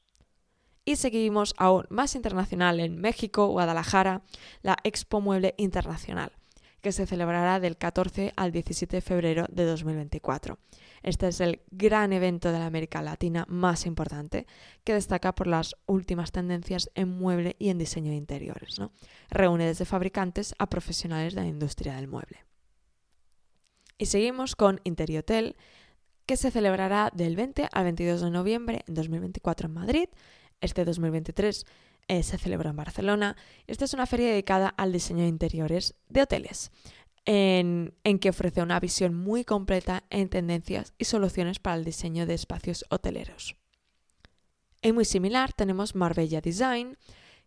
Y 0.83 0.97
seguimos 0.97 1.53
aún 1.55 1.85
más 1.89 2.13
internacional 2.15 2.81
en 2.81 2.99
México, 2.99 3.47
Guadalajara, 3.47 4.23
la 4.61 4.75
Expo 4.83 5.21
Mueble 5.21 5.55
Internacional, 5.55 6.33
que 6.81 6.91
se 6.91 7.07
celebrará 7.07 7.61
del 7.61 7.77
14 7.77 8.33
al 8.35 8.51
17 8.51 8.97
de 8.97 9.01
febrero 9.01 9.45
de 9.49 9.63
2024. 9.63 10.59
Este 11.03 11.27
es 11.27 11.41
el 11.41 11.61
gran 11.69 12.13
evento 12.13 12.51
de 12.51 12.59
la 12.59 12.65
América 12.65 13.01
Latina 13.01 13.45
más 13.49 13.85
importante, 13.85 14.47
que 14.85 14.93
destaca 14.93 15.35
por 15.35 15.47
las 15.47 15.75
últimas 15.85 16.31
tendencias 16.31 16.89
en 16.95 17.09
mueble 17.09 17.57
y 17.59 17.69
en 17.69 17.77
diseño 17.77 18.11
de 18.11 18.17
interiores. 18.17 18.81
Reúne 19.29 19.65
desde 19.65 19.83
fabricantes 19.83 20.55
a 20.57 20.69
profesionales 20.69 21.35
de 21.35 21.41
la 21.41 21.47
industria 21.47 21.95
del 21.95 22.07
mueble. 22.07 22.45
Y 23.97 24.05
seguimos 24.05 24.55
con 24.55 24.79
Interiotel, 24.85 25.57
que 26.25 26.37
se 26.37 26.51
celebrará 26.51 27.11
del 27.13 27.35
20 27.35 27.67
al 27.69 27.83
22 27.83 28.21
de 28.21 28.31
noviembre 28.31 28.85
en 28.87 28.93
2024 28.93 29.67
en 29.67 29.73
Madrid. 29.73 30.09
Este 30.61 30.85
2023 30.85 31.65
eh, 32.07 32.23
se 32.23 32.37
celebra 32.37 32.69
en 32.69 32.77
Barcelona. 32.77 33.35
Esta 33.67 33.83
es 33.83 33.93
una 33.93 34.05
feria 34.05 34.29
dedicada 34.29 34.69
al 34.69 34.93
diseño 34.93 35.23
de 35.23 35.27
interiores 35.27 35.95
de 36.07 36.21
hoteles 36.21 36.71
en, 37.25 37.93
que 38.19 38.29
ofrece 38.29 38.61
una 38.61 38.79
visión 38.79 39.15
muy 39.15 39.45
completa 39.45 40.03
en 40.09 40.29
tendencias 40.29 40.93
y 40.97 41.05
soluciones 41.05 41.59
para 41.59 41.77
el 41.77 41.85
diseño 41.85 42.25
de 42.25 42.33
espacios 42.33 42.85
hoteleros. 42.89 43.55
Y 44.81 44.91
muy 44.91 45.05
similar 45.05 45.53
tenemos 45.53 45.95
Marbella 45.95 46.41
Design, 46.41 46.97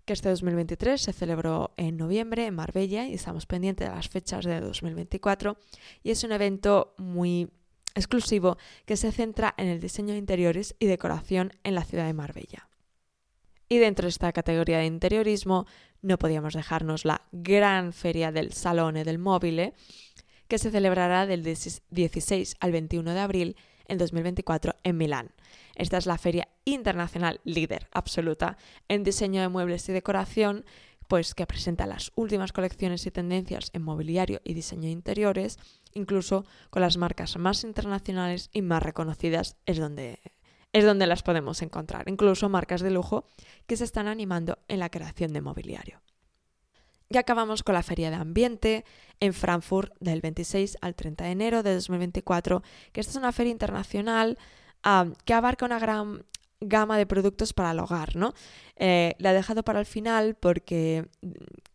que 0.04 0.12
este 0.12 0.30
2023 0.30 1.00
se 1.00 1.12
celebró 1.12 1.74
en 1.76 1.96
noviembre 1.96 2.46
en 2.46 2.54
Marbella 2.54 3.06
y 3.06 3.14
estamos 3.14 3.44
pendientes 3.44 3.88
de 3.88 3.94
las 3.94 4.08
fechas 4.08 4.44
de 4.44 4.60
2024 4.60 5.58
y 6.02 6.10
es 6.10 6.22
un 6.24 6.32
evento 6.32 6.94
muy 6.96 7.50
exclusivo 7.94 8.56
que 8.84 8.96
se 8.96 9.10
centra 9.10 9.54
en 9.56 9.66
el 9.68 9.80
diseño 9.80 10.12
de 10.12 10.18
interiores 10.18 10.76
y 10.78 10.86
decoración 10.86 11.52
en 11.64 11.74
la 11.74 11.84
ciudad 11.84 12.06
de 12.06 12.14
Marbella. 12.14 12.68
Y 13.68 13.78
dentro 13.78 14.04
de 14.04 14.10
esta 14.10 14.32
categoría 14.32 14.78
de 14.78 14.86
interiorismo 14.86 15.66
no 16.02 16.18
podíamos 16.18 16.54
dejarnos 16.54 17.04
la 17.04 17.22
gran 17.32 17.92
feria 17.92 18.30
del 18.30 18.52
Salone 18.52 19.04
del 19.04 19.18
Móvil, 19.18 19.72
que 20.48 20.58
se 20.58 20.70
celebrará 20.70 21.26
del 21.26 21.42
16 21.42 22.56
al 22.60 22.72
21 22.72 23.12
de 23.12 23.20
abril 23.20 23.56
en 23.88 23.98
2024 23.98 24.74
en 24.84 24.96
Milán. 24.96 25.32
Esta 25.74 25.98
es 25.98 26.06
la 26.06 26.18
feria 26.18 26.48
internacional 26.64 27.40
líder 27.44 27.88
absoluta 27.92 28.56
en 28.88 29.04
diseño 29.04 29.40
de 29.40 29.48
muebles 29.48 29.88
y 29.88 29.92
decoración, 29.92 30.64
pues 31.08 31.34
que 31.34 31.46
presenta 31.46 31.86
las 31.86 32.12
últimas 32.16 32.52
colecciones 32.52 33.06
y 33.06 33.10
tendencias 33.10 33.70
en 33.72 33.82
mobiliario 33.82 34.40
y 34.44 34.54
diseño 34.54 34.82
de 34.82 34.90
interiores, 34.90 35.58
incluso 35.92 36.44
con 36.70 36.82
las 36.82 36.96
marcas 36.96 37.36
más 37.36 37.64
internacionales 37.64 38.50
y 38.52 38.62
más 38.62 38.82
reconocidas 38.82 39.56
es 39.66 39.78
donde 39.78 40.20
es 40.72 40.84
donde 40.84 41.06
las 41.06 41.22
podemos 41.22 41.62
encontrar, 41.62 42.08
incluso 42.08 42.48
marcas 42.48 42.80
de 42.80 42.90
lujo 42.90 43.26
que 43.66 43.76
se 43.76 43.84
están 43.84 44.08
animando 44.08 44.58
en 44.68 44.80
la 44.80 44.90
creación 44.90 45.32
de 45.32 45.40
mobiliario. 45.40 46.02
Ya 47.08 47.20
acabamos 47.20 47.62
con 47.62 47.74
la 47.74 47.82
Feria 47.82 48.10
de 48.10 48.16
Ambiente 48.16 48.84
en 49.20 49.32
Frankfurt 49.32 49.92
del 50.00 50.20
26 50.20 50.78
al 50.80 50.94
30 50.94 51.24
de 51.24 51.30
enero 51.30 51.62
de 51.62 51.74
2024, 51.74 52.62
que 52.92 53.00
esta 53.00 53.12
es 53.12 53.16
una 53.16 53.32
feria 53.32 53.52
internacional 53.52 54.38
que 55.24 55.34
abarca 55.34 55.66
una 55.66 55.78
gran 55.78 56.24
gama 56.60 56.96
de 56.98 57.06
productos 57.06 57.52
para 57.52 57.72
el 57.72 57.78
hogar, 57.78 58.16
¿no? 58.16 58.34
Eh, 58.76 59.14
la 59.18 59.32
he 59.32 59.34
dejado 59.34 59.62
para 59.62 59.80
el 59.80 59.86
final 59.86 60.34
porque 60.34 61.06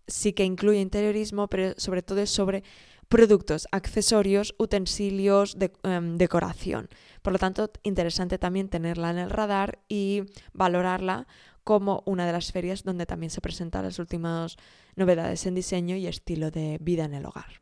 sí 0.08 0.34
que 0.34 0.44
incluye 0.44 0.80
interiorismo, 0.80 1.48
pero 1.48 1.74
sobre 1.78 2.02
todo 2.02 2.20
es 2.20 2.30
sobre 2.30 2.64
productos, 3.08 3.68
accesorios, 3.72 4.56
utensilios, 4.58 5.58
em, 5.84 6.18
decoración. 6.18 6.90
Por 7.22 7.34
lo 7.34 7.40
tanto, 7.40 7.72
interesante 7.84 8.38
también 8.38 8.70
tenerla 8.70 9.12
en 9.12 9.20
el 9.20 9.30
radar 9.30 9.80
y 9.88 10.24
valorarla 10.54 11.28
como 11.64 12.02
una 12.06 12.26
de 12.26 12.32
las 12.32 12.52
ferias 12.52 12.84
donde 12.84 13.06
también 13.06 13.30
se 13.30 13.42
presentan 13.42 13.84
las 13.84 14.00
últimas 14.00 14.58
novedades 14.96 15.46
en 15.46 15.56
diseño 15.56 15.96
y 15.96 16.08
estilo 16.08 16.50
de 16.52 16.78
vida 16.82 17.06
en 17.06 17.14
el 17.14 17.26
hogar. 17.26 17.62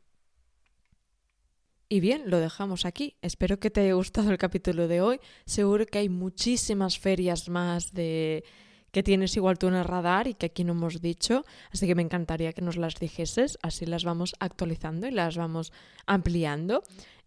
Y 1.90 2.00
bien, 2.02 2.30
lo 2.30 2.40
dejamos 2.40 2.86
aquí. 2.86 3.18
Espero 3.22 3.60
que 3.60 3.72
te 3.72 3.82
haya 3.82 3.94
gustado 3.94 4.30
el 4.30 4.38
capítulo 4.38 4.88
de 4.88 5.02
hoy. 5.02 5.20
Seguro 5.46 5.88
que 5.88 5.98
hay 5.98 6.08
muchísimas 6.08 7.00
ferias 7.00 7.50
más 7.50 7.94
de 7.94 8.44
que 8.92 9.04
tienes 9.04 9.36
igual 9.36 9.58
tú 9.58 9.68
en 9.68 9.76
el 9.76 9.86
radar 9.86 10.28
y 10.28 10.34
que 10.34 10.48
aquí 10.48 10.64
no 10.64 10.74
hemos 10.74 11.02
dicho, 11.02 11.46
así 11.72 11.86
que 11.86 11.96
me 11.96 12.02
encantaría 12.02 12.54
que 12.54 12.62
nos 12.62 12.78
las 12.78 12.96
dijeses, 12.96 13.60
así 13.62 13.86
las 13.86 14.04
vamos 14.04 14.36
actualizando 14.40 15.08
y 15.08 15.12
las 15.12 15.38
vamos 15.38 15.72
ampliando, 16.08 16.84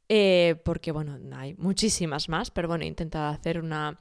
eh, 0.09 0.57
porque 0.65 0.93
bueno, 0.93 1.19
hay 1.37 1.55
muchísimas 1.55 2.29
más, 2.29 2.51
pero 2.51 2.69
bueno, 2.69 2.85
he 2.85 2.89
intentado 2.89 3.33
hacer 3.33 3.59
una, 3.61 3.99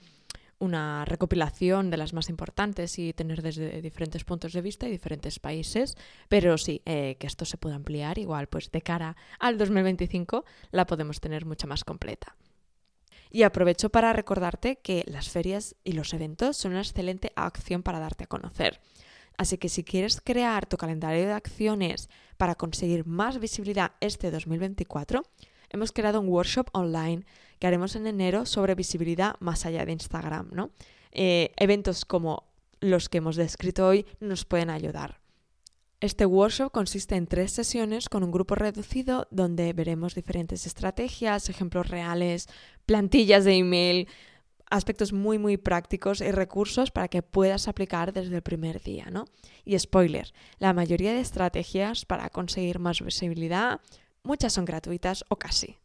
una 0.61 1.05
recopilación 1.05 1.89
de 1.89 1.97
las 1.97 2.13
más 2.13 2.29
importantes 2.29 2.99
y 2.99 3.13
tener 3.13 3.41
desde 3.41 3.81
diferentes 3.81 4.23
puntos 4.23 4.53
de 4.53 4.61
vista 4.61 4.87
y 4.87 4.91
diferentes 4.91 5.39
países, 5.39 5.97
pero 6.29 6.57
sí, 6.57 6.81
eh, 6.85 7.17
que 7.19 7.27
esto 7.27 7.45
se 7.45 7.57
pueda 7.57 7.75
ampliar, 7.75 8.19
igual 8.19 8.47
pues 8.47 8.71
de 8.71 8.81
cara 8.81 9.17
al 9.39 9.57
2025 9.57 10.45
la 10.71 10.85
podemos 10.85 11.19
tener 11.19 11.45
mucho 11.45 11.67
más 11.67 11.83
completa. 11.83 12.35
Y 13.31 13.43
aprovecho 13.43 13.89
para 13.89 14.13
recordarte 14.13 14.77
que 14.77 15.03
las 15.07 15.29
ferias 15.29 15.75
y 15.83 15.93
los 15.93 16.13
eventos 16.13 16.57
son 16.57 16.73
una 16.73 16.81
excelente 16.81 17.31
acción 17.35 17.81
para 17.81 17.99
darte 17.99 18.25
a 18.25 18.27
conocer. 18.27 18.81
Así 19.37 19.57
que 19.57 19.69
si 19.69 19.83
quieres 19.83 20.21
crear 20.21 20.67
tu 20.67 20.77
calendario 20.77 21.25
de 21.25 21.33
acciones 21.33 22.09
para 22.37 22.55
conseguir 22.55 23.07
más 23.07 23.39
visibilidad 23.39 23.93
este 24.01 24.29
2024, 24.29 25.23
hemos 25.71 25.91
creado 25.91 26.21
un 26.21 26.29
workshop 26.29 26.67
online 26.73 27.25
que 27.59 27.67
haremos 27.67 27.95
en 27.95 28.07
enero 28.07 28.45
sobre 28.45 28.75
visibilidad 28.75 29.35
más 29.39 29.65
allá 29.65 29.85
de 29.85 29.91
Instagram. 29.91 30.49
¿no? 30.51 30.71
Eh, 31.11 31.51
eventos 31.57 32.05
como 32.05 32.43
los 32.79 33.09
que 33.09 33.19
hemos 33.19 33.35
descrito 33.35 33.87
hoy 33.87 34.05
nos 34.19 34.45
pueden 34.45 34.69
ayudar. 34.69 35.19
Este 35.99 36.25
workshop 36.25 36.71
consiste 36.71 37.15
en 37.15 37.27
tres 37.27 37.51
sesiones 37.51 38.09
con 38.09 38.23
un 38.23 38.31
grupo 38.31 38.55
reducido 38.55 39.27
donde 39.29 39.71
veremos 39.73 40.15
diferentes 40.15 40.65
estrategias, 40.65 41.47
ejemplos 41.47 41.89
reales, 41.89 42.47
plantillas 42.87 43.45
de 43.45 43.57
email, 43.57 44.07
aspectos 44.71 45.13
muy 45.13 45.37
muy 45.37 45.57
prácticos 45.57 46.21
y 46.21 46.31
recursos 46.31 46.89
para 46.89 47.07
que 47.07 47.21
puedas 47.21 47.67
aplicar 47.67 48.13
desde 48.13 48.37
el 48.37 48.41
primer 48.41 48.81
día. 48.81 49.05
Y 49.63 49.77
spoiler, 49.77 50.33
la 50.57 50.73
mayoría 50.73 51.13
de 51.13 51.19
estrategias 51.19 52.05
para 52.05 52.31
conseguir 52.31 52.79
más 52.79 53.01
visibilidad, 53.01 53.81
muchas 54.23 54.53
son 54.53 54.65
gratuitas 54.65 55.23
o 55.29 55.37
casi. 55.37 55.77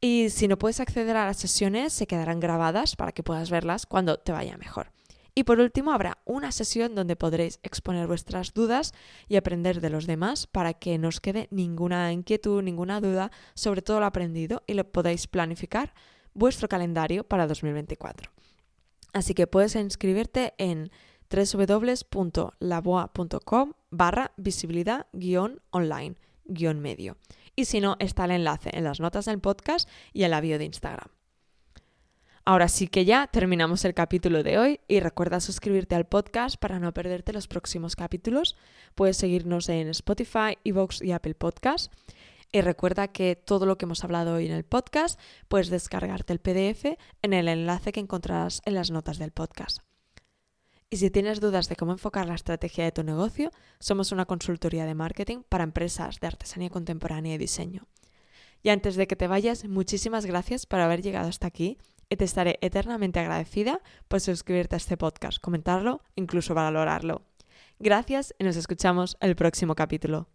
Y 0.00 0.28
si 0.30 0.48
no 0.48 0.58
puedes 0.58 0.80
acceder 0.80 1.16
a 1.16 1.26
las 1.26 1.36
sesiones, 1.38 1.92
se 1.92 2.06
quedarán 2.06 2.40
grabadas 2.40 2.96
para 2.96 3.12
que 3.12 3.22
puedas 3.22 3.50
verlas 3.50 3.84
cuando 3.86 4.16
te 4.18 4.32
vaya 4.32 4.56
mejor. 4.58 4.90
Y 5.34 5.44
por 5.44 5.60
último, 5.60 5.92
habrá 5.92 6.16
una 6.24 6.50
sesión 6.50 6.94
donde 6.94 7.14
podréis 7.14 7.60
exponer 7.62 8.06
vuestras 8.06 8.54
dudas 8.54 8.94
y 9.28 9.36
aprender 9.36 9.82
de 9.82 9.90
los 9.90 10.06
demás 10.06 10.46
para 10.46 10.72
que 10.72 10.96
no 10.96 11.08
os 11.08 11.20
quede 11.20 11.46
ninguna 11.50 12.10
inquietud, 12.10 12.62
ninguna 12.62 13.02
duda 13.02 13.30
sobre 13.54 13.82
todo 13.82 14.00
lo 14.00 14.06
aprendido 14.06 14.62
y 14.66 14.72
lo 14.72 14.90
podáis 14.90 15.26
planificar 15.26 15.92
vuestro 16.32 16.68
calendario 16.68 17.24
para 17.24 17.46
2024. 17.46 18.30
Así 19.12 19.34
que 19.34 19.46
puedes 19.46 19.76
inscribirte 19.76 20.54
en 20.56 20.90
www.laboa.com 21.30 23.72
barra 23.90 24.32
visibilidad 24.36 25.06
guion 26.48 26.80
medio. 26.80 27.16
Y 27.54 27.64
si 27.64 27.80
no, 27.80 27.96
está 27.98 28.26
el 28.26 28.32
enlace 28.32 28.70
en 28.72 28.84
las 28.84 29.00
notas 29.00 29.24
del 29.24 29.40
podcast 29.40 29.88
y 30.12 30.24
en 30.24 30.30
la 30.30 30.40
bio 30.40 30.58
de 30.58 30.66
Instagram. 30.66 31.08
Ahora 32.48 32.68
sí 32.68 32.86
que 32.86 33.04
ya 33.04 33.26
terminamos 33.26 33.84
el 33.84 33.92
capítulo 33.92 34.44
de 34.44 34.56
hoy 34.56 34.80
y 34.86 35.00
recuerda 35.00 35.40
suscribirte 35.40 35.96
al 35.96 36.06
podcast 36.06 36.56
para 36.56 36.78
no 36.78 36.94
perderte 36.94 37.32
los 37.32 37.48
próximos 37.48 37.96
capítulos. 37.96 38.56
Puedes 38.94 39.16
seguirnos 39.16 39.68
en 39.68 39.88
Spotify, 39.88 40.56
Evox 40.62 41.02
y 41.02 41.10
Apple 41.10 41.34
Podcast. 41.34 41.92
Y 42.52 42.60
recuerda 42.60 43.08
que 43.08 43.34
todo 43.34 43.66
lo 43.66 43.76
que 43.76 43.86
hemos 43.86 44.04
hablado 44.04 44.34
hoy 44.34 44.46
en 44.46 44.52
el 44.52 44.64
podcast 44.64 45.18
puedes 45.48 45.70
descargarte 45.70 46.32
el 46.32 46.38
PDF 46.38 46.96
en 47.22 47.32
el 47.32 47.48
enlace 47.48 47.90
que 47.90 47.98
encontrarás 47.98 48.62
en 48.64 48.74
las 48.74 48.92
notas 48.92 49.18
del 49.18 49.32
podcast. 49.32 49.85
Y 50.88 50.98
si 50.98 51.10
tienes 51.10 51.40
dudas 51.40 51.68
de 51.68 51.76
cómo 51.76 51.92
enfocar 51.92 52.26
la 52.26 52.34
estrategia 52.34 52.84
de 52.84 52.92
tu 52.92 53.02
negocio, 53.02 53.50
somos 53.80 54.12
una 54.12 54.26
consultoría 54.26 54.86
de 54.86 54.94
marketing 54.94 55.42
para 55.48 55.64
empresas 55.64 56.20
de 56.20 56.28
artesanía 56.28 56.70
contemporánea 56.70 57.34
y 57.34 57.38
diseño. 57.38 57.88
Y 58.62 58.68
antes 58.68 58.94
de 58.94 59.06
que 59.06 59.16
te 59.16 59.26
vayas, 59.26 59.64
muchísimas 59.64 60.26
gracias 60.26 60.66
por 60.66 60.80
haber 60.80 61.02
llegado 61.02 61.28
hasta 61.28 61.48
aquí 61.48 61.78
y 62.08 62.16
te 62.16 62.24
estaré 62.24 62.58
eternamente 62.62 63.18
agradecida 63.18 63.80
por 64.06 64.20
suscribirte 64.20 64.76
a 64.76 64.78
este 64.78 64.96
podcast, 64.96 65.40
comentarlo, 65.40 66.02
incluso 66.14 66.54
valorarlo. 66.54 67.22
Gracias 67.78 68.34
y 68.38 68.44
nos 68.44 68.56
escuchamos 68.56 69.16
el 69.20 69.34
próximo 69.34 69.74
capítulo. 69.74 70.28